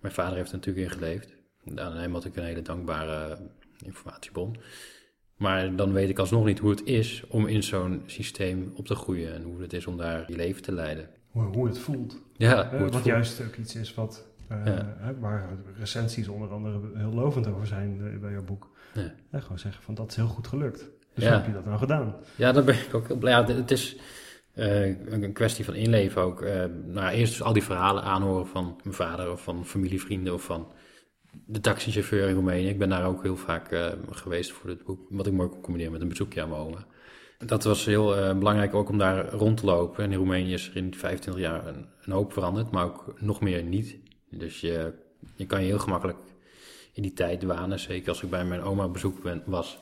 [0.00, 1.36] Mijn vader heeft er natuurlijk in geleefd.
[1.74, 3.38] Aan had ik een hele dankbare
[3.84, 4.56] informatiebron.
[5.38, 8.94] Maar dan weet ik alsnog niet hoe het is om in zo'n systeem op te
[8.94, 11.08] groeien en hoe het is om daar je leven te leiden.
[11.30, 12.20] Hoe, hoe het voelt.
[12.36, 14.58] Ja, hoe het wat juist ook iets is wat, uh,
[14.98, 15.48] hè, waar
[15.78, 18.70] recensies onder andere heel lovend over zijn uh, bij jouw boek.
[19.30, 19.40] Ja.
[19.40, 20.90] gewoon zeggen van dat is heel goed gelukt.
[21.14, 22.14] Dus hoe heb je dat nou gedaan?
[22.36, 23.32] Ja, dat ben ik ook heel blij.
[23.32, 23.96] Ja, het is
[24.54, 26.44] uh, een kwestie van inleven ook.
[26.86, 30.72] nou, eerst dus al die verhalen aanhoren van mijn vader of van familievrienden of van
[31.46, 32.68] de taxichauffeur in Roemenië.
[32.68, 35.00] Ik ben daar ook heel vaak uh, geweest voor dit boek.
[35.10, 36.86] Wat ik mooi kon combineren met een bezoekje aan mijn oma.
[37.38, 40.04] Dat was heel uh, belangrijk ook om daar rond te lopen.
[40.04, 43.62] En in Roemenië is er in 25 jaar een, hoop veranderd, maar ook nog meer
[43.62, 43.96] niet.
[44.30, 44.92] Dus je,
[45.36, 46.18] je kan je heel gemakkelijk
[46.92, 47.78] in die tijd wanen.
[47.78, 49.78] Zeker als ik bij mijn oma op bezoek was.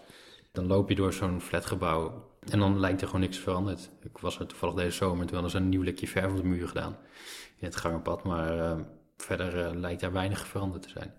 [0.53, 3.91] Dan loop je door zo'n flatgebouw en dan lijkt er gewoon niks veranderd.
[4.03, 6.37] Ik was er toevallig deze zomer en toen hadden ze een nieuw likje verf op
[6.37, 6.97] de muur gedaan.
[7.59, 8.79] In het gangenpad, maar uh,
[9.17, 11.15] verder lijkt daar weinig veranderd te zijn.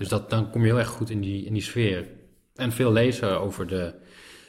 [0.00, 2.06] Dus dat, dan kom je heel erg goed in die, in die sfeer.
[2.54, 3.94] En veel lezen over de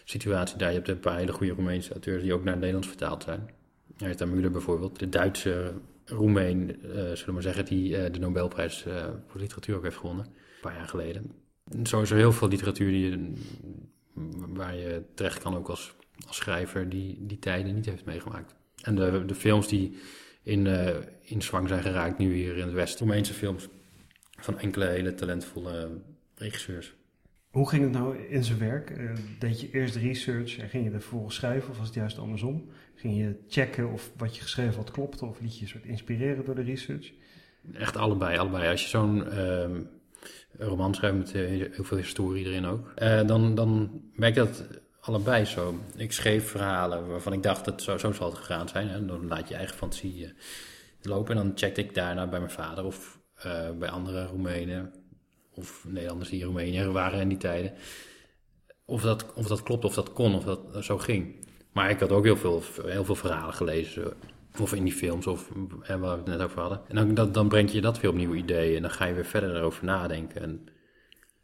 [0.03, 0.69] situatie daar.
[0.69, 3.49] Je hebt een paar hele goede Roemeense auteurs die ook naar het Nederlands vertaald zijn.
[3.97, 5.73] Rita Müller bijvoorbeeld, de Duitse
[6.05, 9.97] Roemeen, uh, zullen we maar zeggen, die uh, de Nobelprijs uh, voor literatuur ook heeft
[9.97, 11.31] gewonnen, een paar jaar geleden.
[11.71, 13.33] En zo is er heel veel literatuur die je,
[14.47, 15.93] waar je terecht kan ook als,
[16.27, 18.55] als schrijver die die tijden niet heeft meegemaakt.
[18.81, 19.97] En de, de films die
[20.43, 20.67] in,
[21.21, 23.67] in zwang zijn geraakt nu hier in het Westen, Roemeense films,
[24.41, 25.89] van enkele hele talentvolle
[26.35, 26.93] regisseurs.
[27.51, 28.89] Hoe ging het nou in zijn werk?
[28.89, 32.17] Uh, deed je eerst research en ging je er vervolgens schrijven of was het juist
[32.17, 32.69] andersom?
[32.95, 36.55] Ging je checken of wat je geschreven had klopte of liet je soort inspireren door
[36.55, 37.11] de research?
[37.73, 38.69] Echt allebei, allebei.
[38.69, 39.65] Als je zo'n uh,
[40.57, 44.67] roman schrijft met uh, heel veel historie erin ook, eh, dan, dan werkt dat
[44.99, 45.79] allebei zo.
[45.95, 48.89] Ik schreef verhalen waarvan ik dacht dat zo, zo zal het gegaan zijn.
[48.89, 50.33] En dan laat je eigen fantasie
[51.01, 51.37] lopen.
[51.37, 54.93] En dan checkte ik daarna bij mijn vader of eh, bij andere Roemenen
[55.53, 57.73] of Nederlanders die Roemenië waren in die tijden.
[58.85, 61.35] Of dat, of dat klopt, of dat kon, of dat zo ging.
[61.71, 64.13] Maar ik had ook heel veel, heel veel verhalen gelezen.
[64.59, 66.81] Of in die films, of hè, waar we het net over hadden.
[66.87, 68.75] En dan, dan, dan breng je dat weer op nieuwe ideeën.
[68.75, 70.41] En dan ga je weer verder erover nadenken.
[70.41, 70.67] En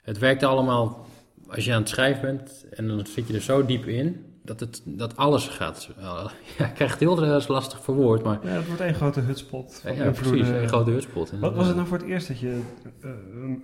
[0.02, 1.08] het werkte allemaal
[1.48, 2.66] als je aan het schrijven bent.
[2.70, 4.27] En dan zit je er zo diep in.
[4.48, 5.90] Dat, het, dat alles gaat.
[6.58, 8.40] Ja, ik krijg het heel lastig verwoord, maar...
[8.44, 9.82] Ja, het wordt één grote hutspot.
[9.84, 11.32] Ja, ja precies, één grote hutspot.
[11.40, 12.62] Wat was het nou voor het eerst dat je
[13.04, 13.12] uh,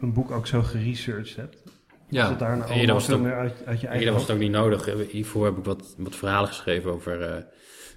[0.01, 1.63] een, boek ook zo geresearched hebt?
[2.07, 4.37] Ja, was daar nou was, het ook, meer uit, uit je eigen was het ook
[4.37, 5.09] niet nodig.
[5.11, 7.43] Hiervoor heb ik wat, wat verhalen geschreven over, uh,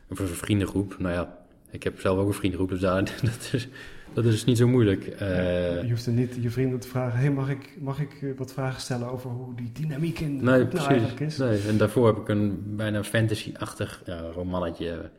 [0.09, 0.97] over een vriendengroep.
[0.99, 1.39] Nou ja,
[1.71, 3.69] ik heb zelf ook een vriendengroep, dus daar, dat, is,
[4.13, 5.07] dat is niet zo moeilijk.
[5.07, 8.31] Uh, je hoeft er niet je vrienden te vragen: hey, mag, ik, mag ik eh,
[8.37, 11.37] wat vragen stellen over hoe die dynamiek in de nee, nou eigenlijk is?
[11.37, 15.11] Nee, en daarvoor heb ik een bijna fantasy-achtig ja, romannetje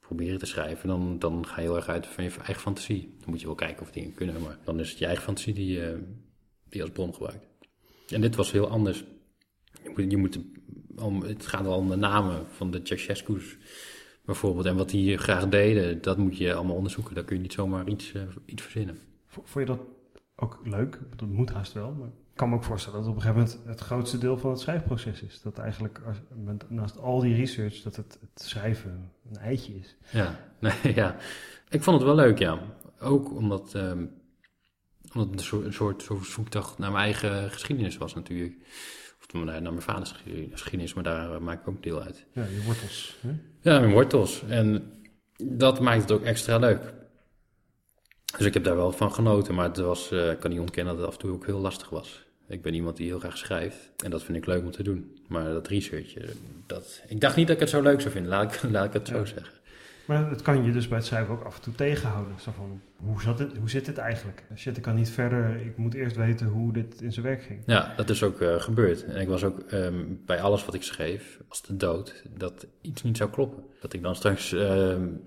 [0.00, 0.88] proberen te schrijven.
[0.88, 3.16] Dan, dan ga je heel erg uit van je eigen fantasie.
[3.20, 5.54] Dan moet je wel kijken of dingen kunnen, maar dan is het je eigen fantasie
[5.54, 5.98] die, die
[6.68, 7.46] je als bron gebruikt.
[8.08, 9.04] En dit was heel anders.
[9.82, 10.38] Je moet, je moet,
[10.96, 13.56] om, het gaat wel om de namen van de Ceausescu's
[14.28, 14.66] bijvoorbeeld.
[14.66, 17.14] En wat die graag deden, dat moet je allemaal onderzoeken.
[17.14, 18.98] Daar kun je niet zomaar iets, uh, iets verzinnen.
[19.26, 19.80] Vond je dat
[20.36, 20.98] ook leuk?
[21.16, 23.60] Dat moet haast wel, maar ik kan me ook voorstellen dat op een gegeven moment
[23.66, 25.42] het grootste deel van het schrijfproces is.
[25.42, 26.16] Dat eigenlijk als,
[26.68, 29.96] naast al die research, dat het, het schrijven een eitje is.
[30.10, 31.16] Ja, nee, ja,
[31.68, 32.58] ik vond het wel leuk, ja.
[33.00, 34.10] Ook omdat, um,
[35.12, 38.56] omdat het een soort, een soort, soort zoektocht naar mijn eigen geschiedenis was natuurlijk.
[39.20, 40.14] Of naar mijn vaders
[40.50, 42.26] geschiedenis, maar daar maak ik ook deel uit.
[42.32, 43.16] Ja, je wortels.
[43.20, 43.30] Hè?
[43.60, 44.42] Ja, mijn wortels.
[44.48, 44.92] En
[45.36, 46.92] dat maakt het ook extra leuk.
[48.36, 50.96] Dus ik heb daar wel van genoten, maar het was, uh, ik kan niet ontkennen
[50.96, 52.26] dat het af en toe ook heel lastig was.
[52.48, 55.18] Ik ben iemand die heel graag schrijft en dat vind ik leuk om te doen.
[55.26, 56.14] Maar dat research,
[56.66, 58.92] dat, ik dacht niet dat ik het zo leuk zou vinden, laat ik, laat ik
[58.92, 59.57] het zo zeggen.
[60.08, 62.38] Maar het kan je dus bij het schrijven ook af en toe tegenhouden.
[62.38, 64.44] Van, hoe, zat het, hoe zit dit eigenlijk?
[64.56, 65.60] Shit, ik kan niet verder.
[65.66, 67.62] Ik moet eerst weten hoe dit in zijn werk ging.
[67.66, 69.04] Ja, dat is ook uh, gebeurd.
[69.04, 73.02] En ik was ook um, bij alles wat ik schreef, als de dood, dat iets
[73.02, 73.64] niet zou kloppen.
[73.80, 74.60] Dat ik dan straks uh,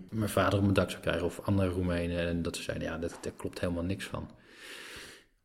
[0.09, 2.27] mijn vader op mijn dak zou krijgen of andere Roemenen.
[2.27, 4.29] En dat ze zeiden, ja, daar klopt helemaal niks van.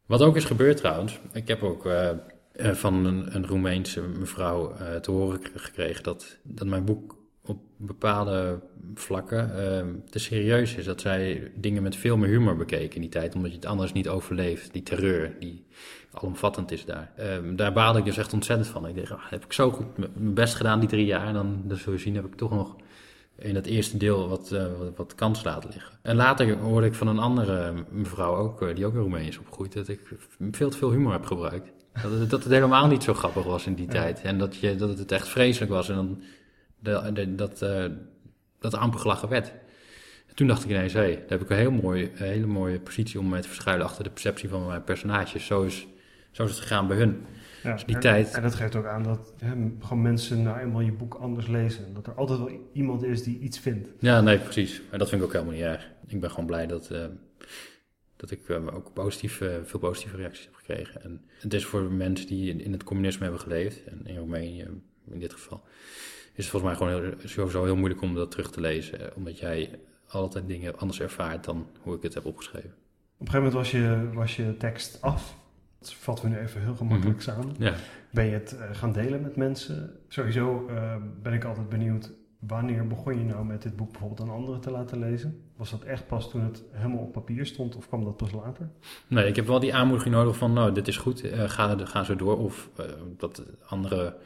[0.07, 1.21] Wat ook is gebeurd trouwens.
[1.33, 1.87] Ik heb ook...
[1.87, 2.11] Uh,
[2.59, 7.16] van een, een Roemeense mevrouw te horen gekregen dat, dat mijn boek
[7.47, 8.61] op bepaalde
[8.95, 10.85] vlakken uh, te serieus is.
[10.85, 13.93] Dat zij dingen met veel meer humor bekeken in die tijd, omdat je het anders
[13.93, 14.73] niet overleeft.
[14.73, 15.65] Die terreur, die
[16.13, 17.13] alomvattend is daar.
[17.21, 18.87] Um, daar baalde ik dus echt ontzettend van.
[18.87, 21.63] Ik dacht, ah, heb ik zo goed mijn best gedaan die drie jaar, en dan,
[21.65, 22.77] dan zul je zien, heb ik toch nog
[23.39, 25.99] in het eerste deel wat, uh, wat, wat, kans laten liggen.
[26.03, 29.39] En later hoorde ik van een andere mevrouw ook, uh, die ook in Roemenië is
[29.39, 30.01] opgegroeid, dat ik
[30.51, 31.73] veel te veel humor heb gebruikt.
[32.03, 33.93] Dat het, dat het helemaal niet zo grappig was in die ja.
[33.93, 34.23] tijd.
[34.23, 35.89] En dat, je, dat het echt vreselijk was.
[35.89, 36.23] En dan
[36.79, 37.85] de, de, dat, uh,
[38.59, 39.53] dat amper gelachen werd.
[40.27, 42.47] En toen dacht ik ineens, hé, hey, daar heb ik een heel mooi, een hele
[42.47, 45.47] mooie positie om mij te verschuilen achter de perceptie van mijn personages.
[45.47, 45.87] Zo is,
[46.31, 47.25] zo is het gegaan bij hun.
[47.63, 48.35] Ja, dus die en, tijd...
[48.35, 51.95] en dat geeft ook aan dat hè, gewoon mensen nou eenmaal je boek anders lezen.
[51.95, 53.89] Dat er altijd wel iemand is die iets vindt.
[53.99, 54.83] Ja, nee, precies.
[54.91, 55.91] Maar dat vind ik ook helemaal niet erg.
[56.07, 57.05] Ik ben gewoon blij dat, uh,
[58.17, 61.03] dat ik uh, ook positief, uh, veel positieve reacties heb gekregen.
[61.03, 64.67] En het is voor mensen die in, in het communisme hebben geleefd, en in Roemenië
[65.11, 65.65] in dit geval,
[66.37, 69.15] is het volgens mij gewoon heel, sowieso heel moeilijk om dat terug te lezen.
[69.15, 72.71] Omdat jij altijd dingen anders ervaart dan hoe ik het heb opgeschreven.
[72.71, 75.37] Op een gegeven moment was je, was je tekst af.
[75.79, 77.43] Dat vatten we nu even heel gemakkelijk mm -hmm.
[77.43, 77.55] samen.
[77.59, 77.75] Ja.
[78.11, 79.93] Ben je het uh, gaan delen met mensen?
[80.09, 84.35] Sowieso uh, ben ik altijd benieuwd, wanneer begon je nou met dit boek bijvoorbeeld aan
[84.35, 85.43] anderen te laten lezen?
[85.57, 88.69] Was dat echt pas toen het helemaal op papier stond of kwam dat pas later?
[89.07, 92.05] Nee, ik heb wel die aanmoediging nodig van, nou, dit is goed, uh, ga, ga
[92.05, 92.39] zo door.
[92.39, 92.71] Of
[93.17, 94.17] dat andere...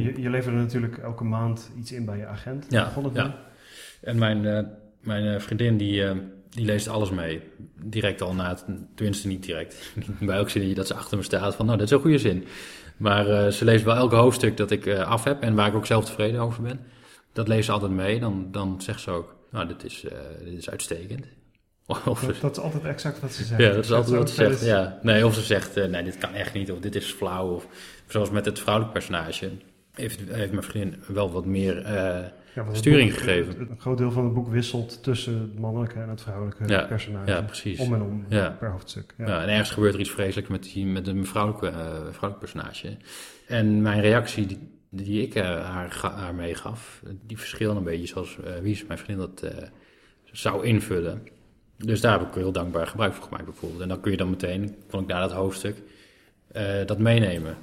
[0.00, 2.66] Je, je leverde natuurlijk elke maand iets in bij je agent.
[2.68, 3.38] Ja, ja.
[4.00, 4.60] En mijn, uh,
[5.00, 6.10] mijn vriendin die, uh,
[6.48, 7.42] die leest alles mee.
[7.84, 9.92] Direct al na het, tenminste niet direct.
[10.20, 12.44] bij elk zinnetje dat ze achter me staat van, nou, dat is een goede zin.
[12.96, 15.86] Maar uh, ze leest wel elke hoofdstuk dat ik af heb en waar ik ook
[15.86, 16.80] zelf tevreden over ben.
[17.32, 18.20] Dat leest ze altijd mee.
[18.20, 20.04] Dan, dan zegt ze ook, nou, dit is,
[20.44, 21.26] dit is uitstekend.
[22.06, 23.60] Of dat, dat, is altijd exact wat ze zegt.
[23.60, 24.64] Ja, dat is altijd wat ze zegt.
[24.64, 24.98] Ja.
[25.02, 26.72] Nee, of ze zegt, nee, dit kan echt niet.
[26.72, 27.54] Of dit is flauw.
[27.54, 27.66] Of
[28.06, 29.50] zoals met het vrouwelijk personage
[29.94, 31.86] heeft, heeft mijn vriendin wel wat meer
[32.54, 33.60] ja, sturing boek, gegeven.
[33.70, 37.30] Een groot deel van het boek wisselt tussen het mannelijke en het vrouwelijke ja, personage.
[37.30, 37.78] Ja, precies.
[37.78, 38.56] Om en om ja.
[38.58, 39.14] per hoofdstuk.
[39.18, 39.26] Ja.
[39.26, 39.42] ja.
[39.42, 42.96] en ergens gebeurt er iets vreselijks met, die, met een vrouwelijke, uh, vrouwelijk personage.
[43.46, 48.38] En mijn reactie die, die ik uh, haar, haar meegaf, die verschilde een beetje zoals
[48.62, 49.52] wie is mijn vriendin dat
[50.24, 51.22] zou invullen.
[51.76, 53.82] Dus daar heb ik heel dankbaar gebruik van gemaakt bijvoorbeeld.
[53.82, 55.76] En dan kun je dan meteen, kon ik naar dat hoofdstuk,
[56.86, 57.56] dat meenemen.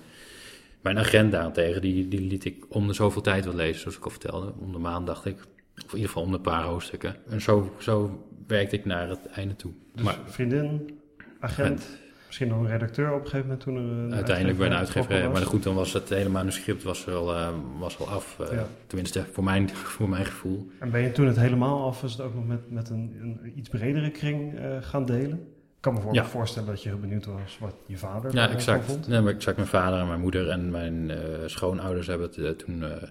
[0.82, 4.04] Mijn agent daarentegen, die, die liet ik om de zoveel tijd wat lezen, zoals ik
[4.04, 4.54] al vertelde.
[4.60, 5.36] Om de maand dacht ik,
[5.76, 7.16] of in ieder geval om de paar hoofdstukken.
[7.30, 9.72] En zo, zo werkte ik naar het einde toe.
[9.96, 11.00] Dus maar vriendin,
[11.40, 11.88] agent,
[12.26, 15.32] misschien nog een redacteur op een gegeven moment toen er uiteindelijk bij een uitgever.
[15.32, 18.40] Maar goed, dan was het hele manuscript was al, eh, was al af.
[18.40, 18.68] eh, Ja.
[18.88, 20.70] Tenminste, voor mijn, voor mijn gevoel.
[20.80, 23.52] En ben je toen het helemaal af, was het ook nog met, met een, een
[23.56, 25.48] iets bredere kring eh, gaan delen?
[25.80, 26.26] Ik kan me voor- Ja.
[26.26, 28.86] voorstellen dat je heel benieuwd was wat je vader Ja, exact.
[28.86, 29.08] vond.
[29.08, 29.58] Maar exact.
[29.58, 33.04] Mijn vader en mijn moeder en mijn eh, schoonouders hebben het eh, toen, eh,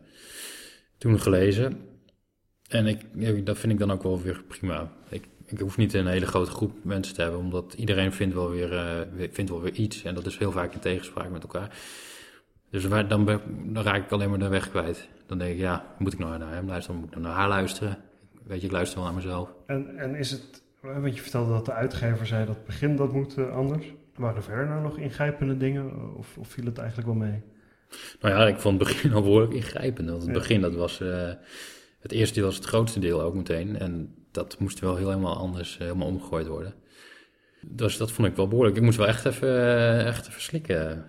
[0.98, 1.80] toen gelezen.
[2.68, 4.92] En ik, ja, dat vind ik dan ook wel weer prima.
[5.08, 8.50] Ik, ik hoef niet een hele grote groep mensen te hebben, omdat iedereen vindt wel
[8.50, 10.02] weer, vindt wel weer iets.
[10.02, 11.76] En dat is heel vaak in tegenspraak met elkaar.
[12.70, 13.24] Dus waar, dan,
[13.66, 15.08] dan raak ik alleen maar de weg kwijt.
[15.26, 17.00] Dan denk ik, ja, moet ik nou naar hem luisteren?
[17.00, 17.98] Moet ik nou naar haar luisteren?
[18.44, 19.48] Weet je, ik luister wel naar mezelf.
[19.66, 23.12] En, en is het, want je vertelde dat de uitgever zei dat het begin dat
[23.12, 23.92] moet eh, anders.
[24.14, 27.42] Waren er verder nou nog ingrijpende dingen of, of viel het eigenlijk wel mee?
[28.20, 30.08] Nou ja, ik vond het begin al behoorlijk ingrijpend.
[30.08, 30.38] Want het Ja.
[30.38, 31.00] begin, dat was...
[31.00, 31.30] eh,
[32.00, 33.78] het eerste deel was het grootste deel ook meteen.
[33.78, 36.74] En dat moest wel heel helemaal anders, eh, helemaal omgegooid worden.
[37.66, 38.76] Dus dat vond ik wel behoorlijk.
[38.76, 41.04] Ik moest wel echt even, eh, echt even slikken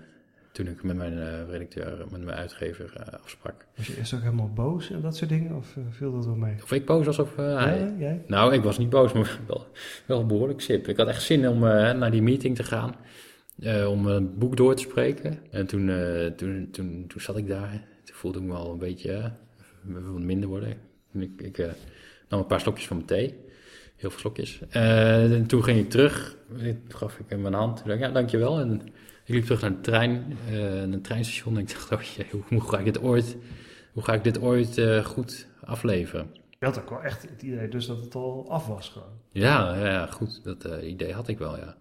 [0.60, 3.66] toen ik met mijn eh, redacteur, met mijn uitgever eh, afsprak.
[3.76, 6.36] Was je eerst ook helemaal boos en dat soort dingen of eh, viel dat wel
[6.36, 6.56] mee?
[6.64, 7.80] Of ik boos was of eh, hij.
[7.80, 8.24] Ja, jij?
[8.28, 9.68] Nou, ik was niet boos, maar wel,
[10.06, 10.88] wel behoorlijk sip.
[10.88, 12.96] Ik had echt zin om eh, naar die meeting te gaan.
[13.60, 15.38] eh, om een boek door te spreken.
[15.52, 17.72] En toen, eh, toen, toen, toen zat ik daar.
[18.04, 20.74] Toen voelde ik me al een beetje eh, minder worden.
[21.12, 21.70] Toen ik, ik eh,
[22.30, 23.36] nam een paar slokjes van mijn thee.
[23.96, 24.60] Heel veel slokjes.
[24.70, 26.36] Eh, en toen ging ik terug.
[26.58, 27.78] Toen gaf ik hem mijn hand.
[27.78, 28.60] Toen dacht ik, ja, dankjewel.
[28.60, 28.82] En
[29.30, 31.56] ik liep terug naar de trein, eh, naar het treinstation.
[31.56, 33.38] En ik dacht, oh jee, hoe, ga ik dit ooit,
[33.94, 36.36] hoe ga ik dit ooit eh, goed afleveren?
[36.60, 39.14] Je had ook wel echt het idee dus dat het al af was gewoon.
[39.32, 40.44] Ja, ja, goed.
[40.44, 41.78] Dat eh, idee had ik wel, ja.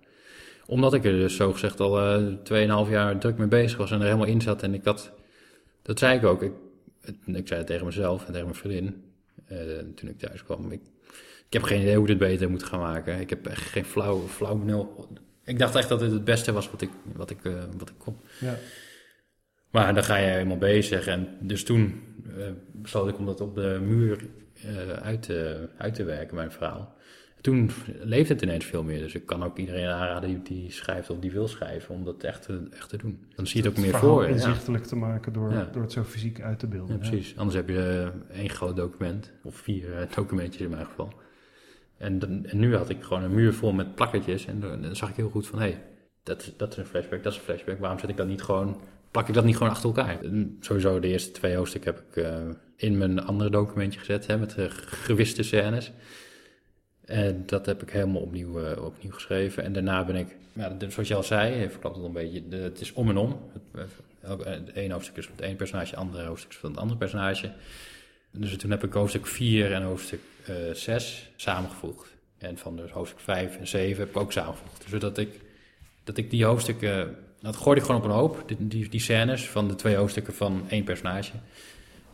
[0.67, 3.99] Omdat ik er dus zo gezegd al eh 2,5 jaar druk mee bezig was en
[3.99, 4.63] er helemaal in zat.
[4.63, 5.13] En ik had,
[5.83, 6.43] dat zei ik ook.
[6.43, 6.53] Ik,
[7.27, 9.03] ik zei het tegen mezelf en tegen mijn vriendin
[9.95, 10.73] toen ik thuis kwam.
[10.73, 10.81] Ik,
[11.47, 13.21] ik heb geen idee hoe ik dit beter moet gaan maken.
[13.21, 15.09] Ik heb echt geen flauw, flauw benul.
[15.49, 17.99] Ik dacht echt dat dit het beste was wat ik, wat ik, eh, wat ik
[17.99, 18.17] kon.
[18.41, 18.55] Ja.
[19.71, 21.07] Maar dan ga je helemaal bezig.
[21.07, 22.01] En dus toen
[22.37, 24.27] eh, besloot ik om dat op de muur
[24.63, 26.97] eh, uit, te, uit te werken, mijn verhaal.
[27.41, 27.71] Toen
[28.03, 28.99] leeft het ineens veel meer.
[28.99, 32.23] Dus ik kan ook iedereen aanraden die, die schrijft of die wil schrijven, om dat
[32.23, 33.27] echt te, echt te doen.
[33.35, 34.23] Dan zie je het ook meer voor.
[34.23, 34.29] Ja.
[34.29, 35.69] inzichtelijk te maken door, Ja.
[35.73, 36.99] door het zo fysiek uit te beelden.
[37.01, 37.37] Ja, precies.
[37.37, 41.13] Anders heb je één groot document, of vier documentjes in mijn geval.
[41.99, 44.47] En, en nu had ik gewoon een muur vol met plakketjes.
[44.47, 45.83] En dan, zag ik heel goed van, hé, hey,
[46.23, 47.79] dat, dat is een flashback, dat is een flashback.
[47.79, 48.81] Waarom zet ik dat niet gewoon,
[49.11, 50.19] plak ik dat niet gewoon achter elkaar?
[50.61, 52.37] Sowieso de eerste twee hoofdstukken heb ik eh,
[52.77, 55.93] in mijn andere documentje gezet, hè, met de gewiste scènes.
[57.09, 59.65] En dat heb ik helemaal opnieuw, eh, opnieuw geschreven.
[59.65, 62.93] En daarna ben ik, ja, zoals je al zei, verklapt het een beetje, het is
[62.93, 63.41] om en om.
[63.53, 63.89] Het,
[64.21, 66.71] eh, eh, het ene hoofdstuk is van het ene personage, het andere hoofdstuk is van
[66.71, 67.53] het andere personage.
[68.33, 72.17] Dus toen heb ik hoofdstuk 4 en hoofdstuk eh 6 samengevoegd.
[72.39, 74.81] En van dus hoofdstuk 5 en 7 heb ik ook samengevoegd.
[74.83, 75.41] Dus zodat ik,
[76.05, 79.49] dat ik die hoofdstukken, dat gooide ik gewoon op een hoop, die, die, die scènes
[79.49, 81.33] van de twee hoofdstukken van één personage.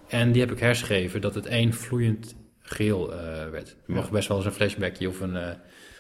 [0.09, 3.19] En die heb ik herschreven dat het één vloeiend geheel eh,
[3.51, 3.69] werd.
[3.69, 3.95] Er Ja.
[3.95, 5.51] mag best wel eens een flashbackje of een eh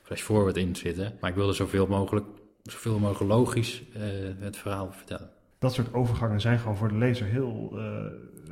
[0.03, 1.12] flash forward in zitten.
[1.20, 2.27] Maar ik wilde zoveel mogelijk,
[2.62, 3.83] zoveel mogelijk logisch
[4.38, 5.31] het verhaal vertellen.
[5.59, 7.79] Dat soort overgangen zijn gewoon voor de lezer heel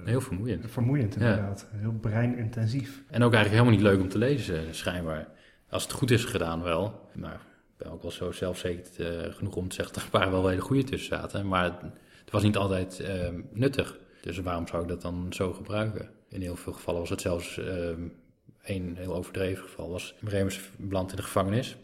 [0.04, 0.70] Heel vermoeiend.
[0.70, 1.20] vermoeiend Ja.
[1.20, 1.68] inderdaad.
[1.72, 3.02] Heel breinintensief.
[3.06, 5.28] En ook eigenlijk helemaal niet leuk om te lezen, schijnbaar.
[5.68, 7.08] Als het goed is gedaan wel.
[7.14, 10.20] Maar ik ben ook wel zo zelfzeker eh, genoeg om te zeggen dat er een
[10.20, 11.48] paar wel hele goede tussen zaten.
[11.48, 11.74] Maar het,
[12.20, 13.98] het was niet altijd eh, nuttig.
[14.20, 16.08] Dus waarom zou ik dat dan zo gebruiken?
[16.28, 17.88] In heel veel gevallen was het zelfs eh,
[18.62, 19.90] één heel overdreven geval.
[19.90, 21.76] Was Bremus beland in de gevangenis.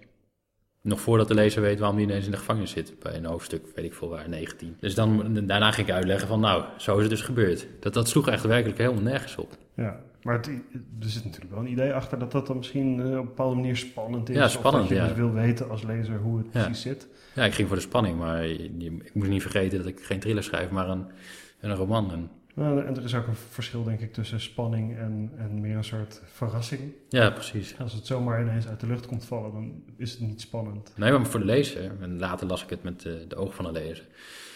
[0.83, 2.99] Nog voordat de lezer weet waarom hij ineens in de gevangenis zit.
[2.99, 4.77] Bij een hoofdstuk, weet ik veel waar, 19.
[4.81, 7.67] Dus dan, daarna ging ik uitleggen van nou, zo is het dus gebeurd.
[7.81, 9.57] Dat, dat sloeg echt werkelijk helemaal nergens op.
[9.75, 10.47] Ja, maar het,
[11.01, 13.55] er zit natuurlijk wel een idee achter dat dat dan misschien eh, op een bepaalde
[13.55, 14.37] manier spannend is.
[14.37, 15.09] Ja, Of spannend, dat je ja.
[15.09, 16.65] dus wil weten als lezer hoe het Ja.
[16.65, 17.09] precies zit.
[17.35, 20.01] Ja, ik ging voor de spanning, maar je- je- ik moet niet vergeten dat ik
[20.03, 21.05] geen thriller schrijf, maar een,
[21.61, 22.13] een roman.
[22.13, 25.77] En, Nou, en er is ook een verschil denk ik tussen spanning en, en meer
[25.77, 26.81] een soort verrassing.
[27.09, 27.75] ja, precies.
[27.79, 30.93] Als het zomaar ineens uit de lucht komt vallen, dan is het niet spannend.
[30.97, 33.65] Nee, maar voor de lezer, en later las ik het met de, de ogen van
[33.65, 34.05] de lezer,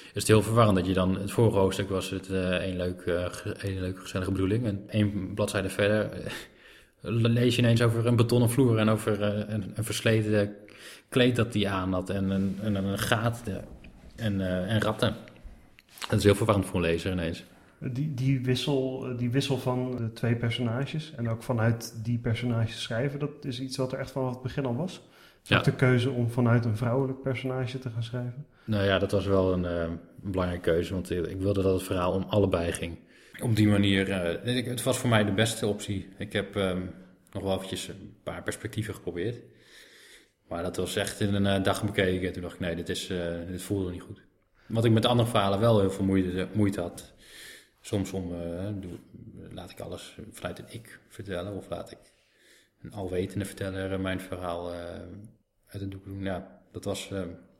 [0.04, 3.00] is het heel verwarrend dat je dan, het vorige hoofdstuk was het eh een, leuk,
[3.00, 6.32] eh, ge- een leuke gezellige bedoeling, en één bladzijde verder eh,
[7.38, 10.54] lees je ineens over een betonnen vloer en over eh, een, een versleten
[11.08, 13.54] kleed dat die aan had en een, en een gaat eh,
[14.26, 15.14] en, eh, en ratten.
[16.08, 17.44] Dat is heel verwarrend voor een lezer ineens.
[17.90, 22.82] Die, die, wissel, eh, die wissel van de twee personages en ook vanuit die personages
[22.82, 25.02] schrijven, dat is iets wat er echt vanaf het begin al was.
[25.42, 25.58] Ja.
[25.58, 28.46] Ook de keuze om vanuit een vrouwelijk personage te gaan schrijven.
[28.64, 29.98] Nou ja, dat was wel een, eh, een
[30.30, 32.96] belangrijke keuze, want ik wilde dat het verhaal om allebei ging.
[33.42, 36.08] Op die manier, eh, ik- het was voor mij de beste optie.
[36.18, 36.80] Ik heb, ehm,
[37.32, 39.40] nog wel eventjes een paar perspectieven geprobeerd.
[40.48, 42.32] Maar dat was echt in een eh, dag bekeken.
[42.32, 43.18] Toen dacht ik, nee, dit, is, uh,
[43.50, 44.20] dit voelde niet goed.
[44.66, 47.12] Wat ik met andere verhalen wel heel veel moeite, moeite had.
[47.84, 48.38] Soms om, uh,
[48.80, 48.90] doe,
[49.50, 51.56] laat ik alles vanuit een ik vertellen.
[51.56, 51.98] Of laat ik
[52.82, 54.72] een alwetende verteller mijn verhaal
[55.66, 56.22] uit het doek doen.
[56.22, 57.10] Ja, dat was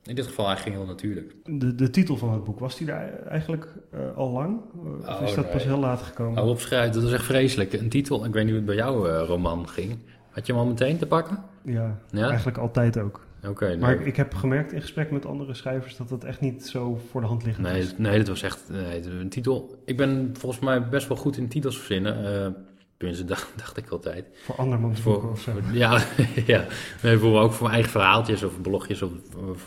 [0.02, 1.34] in dit geval eigenlijk heel natuurlijk.
[1.44, 3.68] De, de titel van het boek, was die daar eigenlijk
[4.14, 4.60] al lang?
[5.06, 6.42] Of is oh, dat pas heel laat gekomen?
[6.42, 7.72] Oh, opschrijven, dat is echt vreselijk.
[7.72, 9.98] Een titel, ik weet niet hoe het bij jouw roman ging.
[10.30, 11.44] Had je hem al meteen te pakken?
[11.62, 12.28] Ja, ja?
[12.28, 13.26] eigenlijk altijd ook.
[13.42, 13.50] Oké.
[13.50, 16.66] Okay, maar ik, ik, heb gemerkt in gesprek met andere schrijvers dat dat echt niet
[16.66, 17.58] zo voor de hand ligt.
[17.58, 17.96] nee, is.
[17.96, 19.82] Nee, dat was echt nee, een titel.
[19.84, 22.24] Ik ben volgens mij best wel goed in titels verzinnen.
[22.24, 22.60] Uh,
[23.02, 24.26] Tenminste, dacht, dacht ik altijd.
[24.32, 25.52] Voor andermans boeken of zo.
[25.72, 26.02] Ja,
[26.46, 26.66] ja.
[27.02, 29.12] Nee, voor, ook voor mijn eigen verhaaltjes of blogjes of,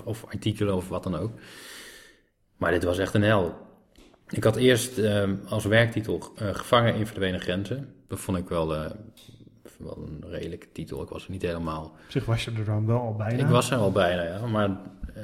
[0.03, 1.31] of, artikelen of wat dan ook.
[2.57, 3.55] Maar dit was echt een hel.
[4.29, 7.93] Ik had eerst uh, als werktitel uh, Gevangen in verdwenen grenzen.
[8.07, 8.91] Dat vond ik wel, uh,
[9.79, 11.01] wel een redelijke titel.
[11.01, 11.83] Ik was er niet helemaal...
[11.83, 13.43] Op zich was je er dan wel al bijna?
[13.43, 14.47] Ik was er al bijna, ja.
[14.47, 14.69] Maar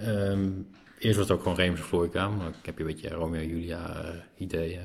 [0.08, 0.68] um,
[1.00, 2.30] eerst was het ook gewoon Remus en Florica.
[2.60, 4.04] Ik heb je een beetje Romeo en Julia
[4.36, 4.82] ideeën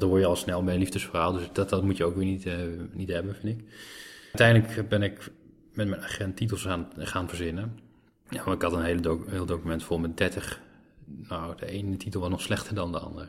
[0.00, 1.32] dat hoor je al snel bij een liefdesverhaal.
[1.32, 2.54] Dus dat, dat moet je ook weer niet, uh,
[2.92, 3.64] niet hebben, vind ik.
[4.32, 5.30] Uiteindelijk ben ik
[5.72, 7.78] met mijn agent titels aan, gaan verzinnen.
[8.28, 10.60] Ja, maar ik had een hele doc heel document vol met 30.
[11.04, 13.28] Nou, de ene titel was nog slechter dan de andere.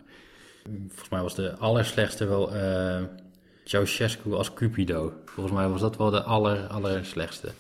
[0.87, 3.03] Volgens mij was de allerslechtste wel uh,
[3.67, 5.13] Ceausescu als Cupido.
[5.25, 7.51] Volgens mij was dat wel de aller, allerslechtste.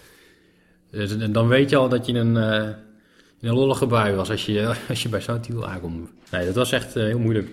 [0.91, 2.69] Dus, en dan weet je al dat je een, uh,
[3.39, 6.09] in een lollige bui was als je, als je bij zo'n titel aankomt.
[6.31, 7.49] Nee, dat was echt heel moeilijk.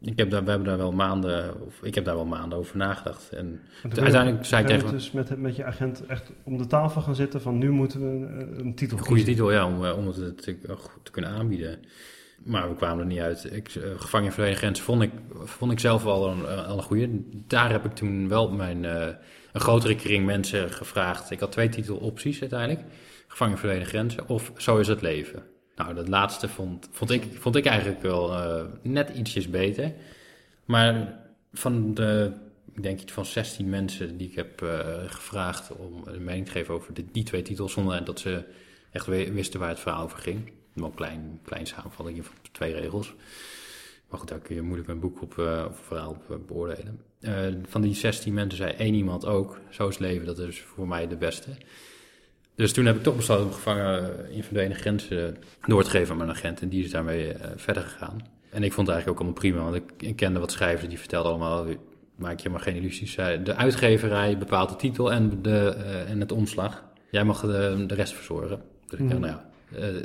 [0.00, 2.76] Ik heb daar, we hebben daar wel maanden, of ik heb daar wel maanden over
[2.76, 3.28] nagedacht.
[3.30, 7.14] En uiteindelijk zei ik tegen dus met, met je agent echt om de tafel gaan
[7.14, 10.06] zitten van nu moeten we een, een titel Een goede titel, ja, om, eh, om
[10.06, 10.56] het te,
[11.02, 11.78] te, kunnen aanbieden.
[12.42, 13.52] Maar we kwamen er niet uit.
[13.52, 17.08] Ik, uh, Gevangen in Verenigde Grenzen vond ik, vond ik zelf wel een, een goede.
[17.46, 19.06] Daar heb ik toen wel mijn, uh,
[19.52, 21.30] een grotere kring mensen gevraagd.
[21.30, 22.80] Ik had twee titelopties uiteindelijk.
[23.26, 25.42] Gevangen in Grenzen of Zo is het leven.
[25.76, 28.36] Nou, dat laatste vond, vond, ik, vond ik eigenlijk wel
[28.82, 29.92] net ietsjes beter.
[30.64, 31.20] Maar
[31.52, 32.32] van de,
[32.80, 34.62] denk iets van 16 mensen die ik heb
[35.06, 38.44] gevraagd om een mening te geven over die twee titels, zonder dat ze
[38.90, 40.52] echt wisten waar het verhaal over ging.
[40.74, 43.14] Wel een klein, klein samenvatting van twee regels.
[44.08, 47.00] Maar goed, daar kun je moeilijk een boek op, uh, of een verhaal op beoordelen.
[47.68, 51.08] van die 16 mensen zei één iemand ook, zo is leven, dat is voor mij
[51.08, 51.50] de beste.
[52.54, 56.16] Dus toen heb ik toch besloten om gevangen in verdwenen grenzen door te geven aan
[56.16, 56.60] mijn agent.
[56.60, 58.20] En die is daarmee verder gegaan.
[58.50, 60.98] En ik vond het eigenlijk ook allemaal prima, want ik, ik kende wat schrijvers die
[60.98, 61.66] vertelden allemaal,
[62.16, 63.14] maak je maar geen illusies.
[63.14, 65.68] De uitgeverij bepaalt de titel en, de,
[66.08, 66.84] en het omslag.
[67.10, 68.62] Jij mag de, de rest verzorgen.
[68.86, 69.20] Dus ik, mm.
[69.20, 69.50] nou ja,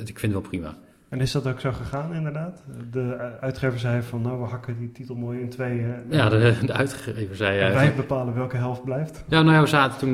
[0.04, 0.74] ik vind het wel prima.
[1.08, 2.62] En is dat ook zo gegaan inderdaad?
[2.90, 5.94] De uitgever zei van nou we hakken die titel mooi in tweeën.
[6.10, 7.60] Ja, de, de uitgever zei...
[7.60, 9.24] En wij bepalen welke helft blijft.
[9.28, 10.12] Ja, nou ja, we zaten toen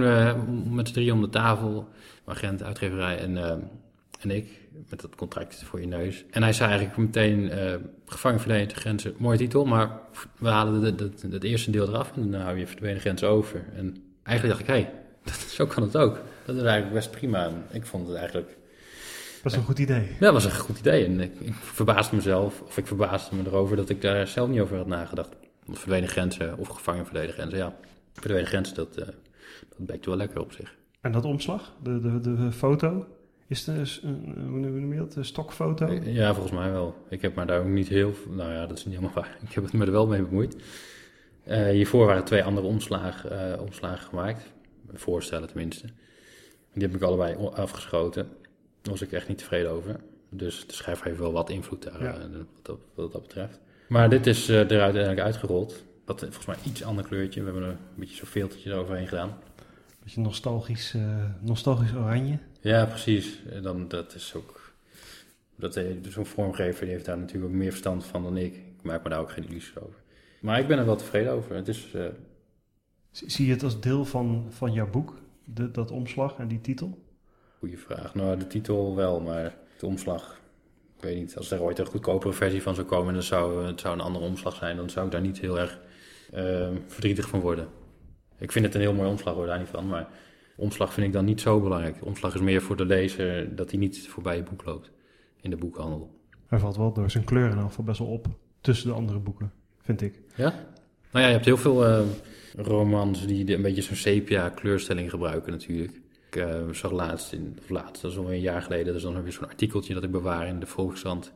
[0.74, 1.88] met z'n drie om de tafel
[2.24, 3.50] agent, uitgeverij en, uh,
[4.20, 4.64] en ik.
[4.88, 6.24] Met dat contract voor je neus.
[6.30, 7.74] En hij zei eigenlijk meteen: uh,
[8.06, 9.14] gevangen verdwenen de grenzen.
[9.18, 9.90] Mooie titel, maar
[10.38, 10.82] we halen
[11.30, 13.64] het eerste deel eraf en dan hou je verdwenen grenzen over.
[13.76, 14.92] En eigenlijk dacht ik: hé, hey,
[15.56, 16.20] zo kan het ook.
[16.44, 17.44] Dat is eigenlijk best prima.
[17.44, 18.56] En ik vond het eigenlijk.
[19.46, 20.02] Dat was een goed idee.
[20.02, 21.04] Ja, dat was een goed idee.
[21.04, 24.60] En ik, ik verbaasde mezelf, of ik verbaasde me erover dat ik daar zelf niet
[24.60, 25.36] over had nagedacht.
[25.68, 27.58] Verdwenen grenzen of gevangen verdwenen grenzen.
[27.58, 27.76] Ja,
[28.12, 29.06] verdwenen grenzen, dat, uh,
[29.76, 30.74] dat wel lekker op zich.
[31.00, 33.06] En dat omslag, de, de, de foto,
[33.46, 35.92] is het een, een stokfoto?
[36.02, 36.94] Ja, volgens mij wel.
[37.08, 39.38] Ik heb maar daar ook niet heel, nou ja, dat is niet helemaal waar.
[39.48, 40.56] Ik heb het me er wel mee bemoeid.
[41.48, 44.42] Uh, hiervoor waren twee andere omslagen, uh, omslagen gemaakt,
[44.94, 45.86] voorstellen tenminste.
[46.72, 48.28] Die heb ik allebei afgeschoten.
[48.86, 50.00] Daar was ik echt niet tevreden over.
[50.28, 52.18] Dus de schrijver heeft wel wat invloed daar, ja.
[52.18, 53.60] uh, wat, wat, dat betreft.
[53.88, 55.84] Maar dit is er uiteindelijk uitgerold.
[56.04, 57.40] Dat volgens mij iets ander kleurtje.
[57.40, 59.38] We hebben er een beetje zo'n filtertje eroverheen gedaan.
[60.02, 60.94] Beetje nostalgisch,
[61.40, 62.38] nostalgisch oranje.
[62.60, 63.42] Ja, precies.
[63.62, 64.72] Dan, dat is ook...
[65.56, 68.54] Dat, eh, zo'n vormgever die heeft daar natuurlijk ook meer verstand van dan ik.
[68.54, 70.00] Ik maak me daar ook geen illusies over.
[70.40, 71.54] Maar ik ben er wel tevreden over.
[71.54, 72.06] Het is, uh...
[73.10, 76.98] Zie je het als deel van, van jouw boek, de, dat omslag en die titel?
[77.58, 78.14] Goeie vraag.
[78.14, 80.40] Nou, de titel wel, maar de omslag...
[80.96, 83.14] Ik weet niet, als er ooit een goedkopere versie van zou komen...
[83.14, 84.76] en zou, het zou een andere omslag zijn...
[84.76, 85.78] dan zou ik daar niet heel erg
[86.34, 87.68] uh, verdrietig van worden.
[88.38, 89.86] Ik vind het een heel mooi omslag hoor, daar niet van.
[89.88, 90.08] Maar
[90.56, 92.04] omslag vind ik dan niet zo belangrijk.
[92.04, 94.90] Omslag is meer voor de lezer dat hij niet voorbij je boek loopt
[95.40, 96.10] in de boekhandel.
[96.46, 98.26] Hij valt wel door zijn kleur in best wel op
[98.60, 100.20] tussen de andere boeken, vind ik.
[100.34, 100.48] Ja?
[101.10, 102.00] Nou ja, je hebt heel veel uh,
[102.56, 106.00] romans die een beetje zo'n sepia kleurstelling gebruiken natuurlijk.
[106.36, 109.14] Ik uh, zag laatst, in, of laatst, dat is al een jaar geleden, dus dan
[109.14, 111.32] heb je zo'n artikeltje dat ik bewaar in de Volkskrant.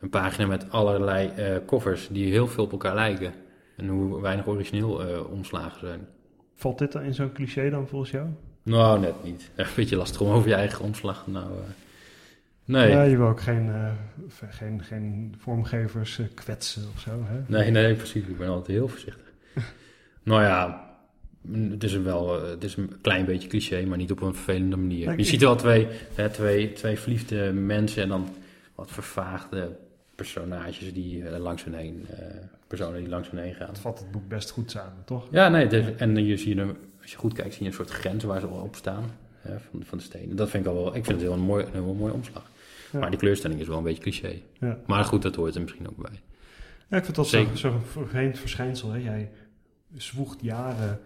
[0.00, 3.32] Een pagina met allerlei uh, covers die heel veel op elkaar lijken.
[3.76, 6.08] En hoe weinig origineel omslagen zijn
[6.60, 8.28] Valt dit dan in zo'n cliché dan volgens jou?
[8.62, 9.50] Nou, net niet.
[9.56, 11.26] Een beetje lastig om over je eigen omslag.
[11.26, 11.58] Nou, uh,
[12.64, 12.90] nee.
[12.90, 13.92] Ja, je wil ook geen, uh,
[14.48, 17.10] geen, geen vormgevers uh, kwetsen of zo.
[17.24, 17.40] Hè?
[17.46, 18.24] Nee, nee, precies.
[18.26, 19.32] Ik ben altijd heel voorzichtig.
[20.22, 20.89] nou ja,
[21.70, 24.76] het is, een wel, het is een klein beetje cliché, maar niet op een vervelende
[24.76, 25.18] manier.
[25.18, 28.28] Je ziet wel twee, hè, twee, twee verliefde mensen en dan
[28.74, 29.76] wat vervaagde
[30.14, 32.06] personages die langs hun heen,
[32.66, 33.68] personen die langs hun heen gaan.
[33.68, 35.28] Het vat het boek best goed samen, toch?
[35.30, 35.66] Ja, nee.
[35.66, 36.58] Dus, en je ziet
[37.02, 39.04] als je goed kijkt, zie je een soort grens waar ze op staan
[39.40, 40.36] hè, van, van de stenen.
[40.36, 42.50] Dat vind ik al wel, ik vind het heel een mooi, een heel mooi omslag.
[42.92, 42.98] Ja.
[42.98, 44.40] Maar die kleurstelling is wel een beetje cliché.
[44.60, 44.78] Ja.
[44.86, 46.20] Maar goed, dat hoort er misschien ook bij.
[46.88, 48.90] Ja, ik vind dat zo'n zo vreemd verschijnsel.
[48.90, 48.98] Hè?
[48.98, 49.30] Jij
[49.96, 51.00] zwoegt jaren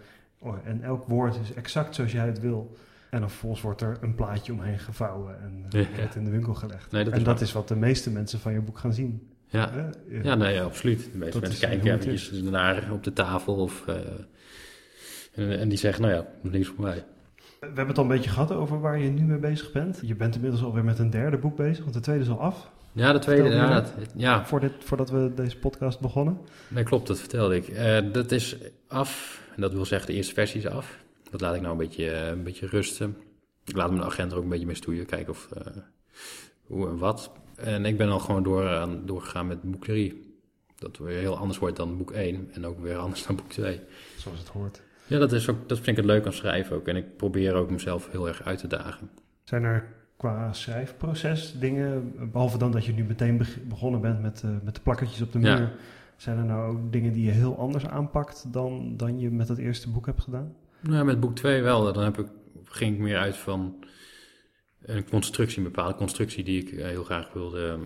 [0.65, 2.77] en elk woord is exact zoals jij het wil.
[3.11, 5.87] En dan vervolgens wordt er een plaatje omheen gevouwen en ja.
[5.97, 6.93] wordt in de winkel gelegd.
[6.93, 9.29] Nee, dat en dat is wat de meeste mensen van je boek gaan zien.
[9.47, 9.91] Ja,
[10.23, 11.09] ja nee, absoluut.
[11.13, 13.85] De meeste dat mensen kijken eventjes naar op de tafel of...
[13.89, 13.95] Uh,
[15.35, 17.05] en, en die zeggen, nou ja, niks voor mij.
[17.61, 19.99] We hebben het al een beetje gehad over waar je nu mee bezig bent.
[20.03, 22.71] Je bent inmiddels alweer met een derde boek bezig, want de tweede is al af.
[22.95, 24.47] Ja, de tweede, ja, dat, ja.
[24.47, 26.39] Voor dit, voordat we deze podcast begonnen.
[26.69, 27.69] Nee, klopt, dat vertelde ik.
[27.69, 28.57] Uh, dat is
[28.89, 30.99] af, en dat wil zeggen de eerste versie is af.
[31.31, 33.17] Dat laat ik nou een beetje, uh, een beetje rusten.
[33.65, 35.83] Ik laat mijn agent er ook een beetje mee stoeien, kijken of, uh,
[36.63, 37.31] hoe en wat.
[37.57, 40.37] En ik ben al gewoon door, aan, doorgegaan met boek 3.
[40.77, 43.81] Dat weer heel anders wordt dan boek 1 en ook weer anders dan boek 2.
[44.17, 44.83] Zoals het hoort.
[45.07, 46.89] Ja, dat, is ook, dat vind ik het leuk aan schrijven ook.
[46.89, 49.11] En ik probeer ook mezelf heel erg uit te dagen.
[49.43, 54.51] Zijn er qua schrijfproces dingen, behalve dan dat je nu meteen begonnen bent met, uh,
[54.63, 55.73] met de plakketjes op de muur, ja.
[56.17, 59.59] zijn er nou ook dingen die je heel anders aanpakt dan, dan je met het
[59.59, 60.55] eerste boek hebt gedaan?
[60.81, 61.93] Nou, met boek 2 wel.
[61.93, 62.27] Dan heb ik,
[62.65, 63.85] ging ik meer uit van
[64.83, 67.79] een constructie, een bepaalde constructie die ik eh, heel graag wilde,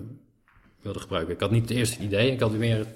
[0.82, 1.34] wilde gebruiken.
[1.34, 2.86] Ik had niet het eerste idee, ik had meer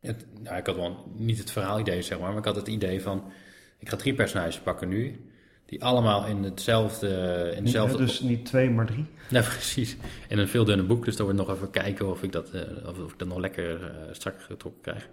[0.00, 3.02] het, nou, ik had wel niet het verhaalidee, zeg maar, maar ik had het idee
[3.02, 3.32] van,
[3.78, 5.30] ik ga drie personages pakken nu,
[5.66, 7.08] die allemaal in hetzelfde...
[7.56, 9.04] In hetzelfde dus niet twee, maar drie?
[9.30, 9.96] Ja, precies.
[10.28, 12.60] In een veel dunner boek, dus dan wordt nog even kijken of ik dat, uh,
[12.88, 15.08] of, of, ik dat nog lekker uh, strak getrokken krijg.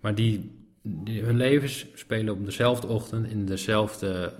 [0.00, 0.50] Maar die,
[0.82, 4.32] die, hun levens spelen op dezelfde ochtend, in dezelfde,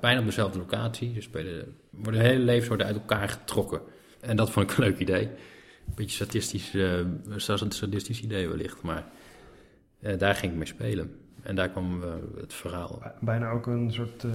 [0.00, 1.14] bijna op dezelfde locatie.
[1.14, 3.80] Ze spelen, worden, hele levens worden uit elkaar getrokken.
[4.20, 5.22] En dat vond ik een leuk idee.
[5.22, 7.00] Een beetje statistisch, uh,
[7.36, 9.04] statistisch idee wellicht, maar...
[10.00, 11.14] Uh, daar ging ik mee spelen.
[11.42, 12.08] En daar kwam uh,
[12.40, 13.02] het verhaal.
[13.20, 14.32] Bijna ook een soort uh,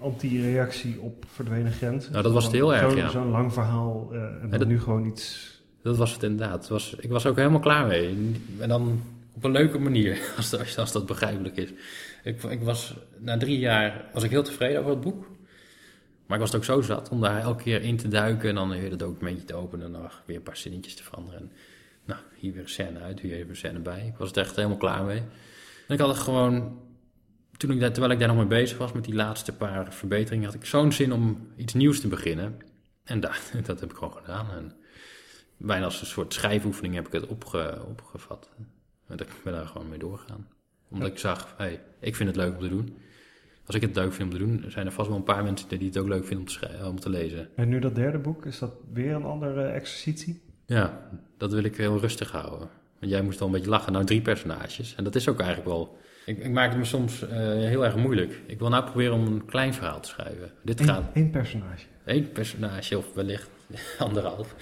[0.00, 2.10] anti-reactie op verdwenen grens.
[2.10, 3.08] Nou, dat was het heel erg, Zo'n ja.
[3.08, 5.50] zo lang verhaal en dan dat, nu gewoon iets...
[5.82, 6.60] Dat was het inderdaad.
[6.60, 8.34] Het was, ik was ook helemaal klaar mee.
[8.58, 9.00] En dan
[9.34, 11.72] op een leuke manier, als, als, als dat begrijpelijk is.
[12.22, 15.26] Ik, ik was, na drie jaar was ik heel tevreden over het boek.
[16.26, 18.48] Maar ik was het ook zo zat om daar elke keer in te duiken...
[18.48, 21.40] en dan weer het documentje te openen en dan weer een paar zinnetjes te veranderen...
[21.40, 21.50] En,
[22.04, 24.06] nou, hier weer een scène uit, hier even een scène bij.
[24.06, 25.22] Ik was er echt helemaal klaar mee.
[25.88, 26.80] En ik had het gewoon,
[27.56, 30.46] toen ik daar, terwijl ik daar nog mee bezig was met die laatste paar verbeteringen,
[30.46, 32.56] had ik zo'n zin om iets nieuws te beginnen.
[33.04, 34.50] En dat, dat heb ik gewoon gedaan.
[34.50, 34.72] En
[35.56, 38.50] bijna als een soort schrijfoefening heb ik het opge, opgevat.
[39.06, 40.48] En ik ben daar gewoon mee doorgegaan.
[40.88, 42.96] Omdat ik zag, hey, ik vind het leuk om te doen.
[43.66, 45.68] Als ik het leuk vind om te doen, zijn er vast wel een paar mensen
[45.68, 47.48] die het ook leuk vinden om te, schrijven, om te lezen.
[47.56, 50.42] En nu dat derde boek, is dat weer een andere exercitie?
[50.66, 52.68] Ja, dat wil ik heel rustig houden.
[53.02, 53.92] Want jij moest al een beetje lachen.
[53.92, 54.94] Nou, drie personages.
[54.94, 55.98] En dat is ook eigenlijk wel...
[56.26, 58.40] Ik, ik maak het me soms uh, heel erg moeilijk.
[58.46, 60.52] Ik wil nou proberen om een klein verhaal te schrijven.
[60.62, 61.02] Dit Eén, gaat...
[61.14, 61.86] één personage?
[62.04, 63.50] Eén personage, of wellicht
[63.98, 64.54] anderhalf.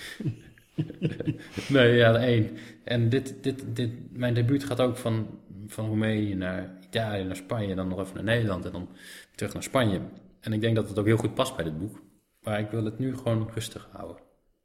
[1.69, 2.57] nee, ja, één.
[2.85, 7.75] En dit, dit, dit, mijn debuut gaat ook van, van Roemenië naar Italië, naar Spanje...
[7.75, 8.89] dan nog even naar Nederland en dan
[9.35, 10.01] terug naar Spanje.
[10.41, 12.03] En ik denk dat het ook heel goed past bij dit boek.
[12.41, 14.17] Maar ik wil het nu gewoon rustig houden.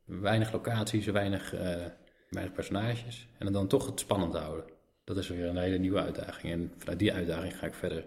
[0.05, 1.61] Weinig locaties, weinig, uh,
[2.35, 3.27] weinig personages.
[3.37, 4.65] En dan toch het spannend houden.
[5.03, 6.53] Dat is weer een hele nieuwe uitdaging.
[6.53, 8.05] En vanuit die uitdaging ga ik verder,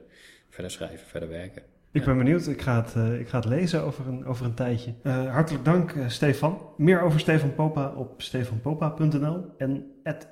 [0.49, 1.63] verder schrijven, verder werken.
[1.91, 2.47] Ik ben benieuwd.
[2.47, 4.95] Ik ga het, uh, ik ga het lezen over een, over een tijdje.
[5.03, 6.59] Uh, hartelijk dank, uh, Stefan.
[6.77, 9.87] Meer over Stefan Popa op stefanpopa.nl en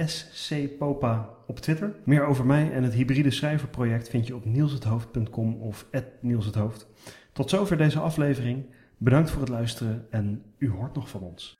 [0.06, 1.94] scpopa op Twitter.
[2.04, 5.86] Meer over mij en het hybride schrijverproject vind je op nielshethoofd.com of
[6.20, 6.86] nielshethoofd.
[7.32, 8.64] Tot zover deze aflevering.
[8.98, 11.54] Bedankt voor het luisteren en u hoort nog van ons.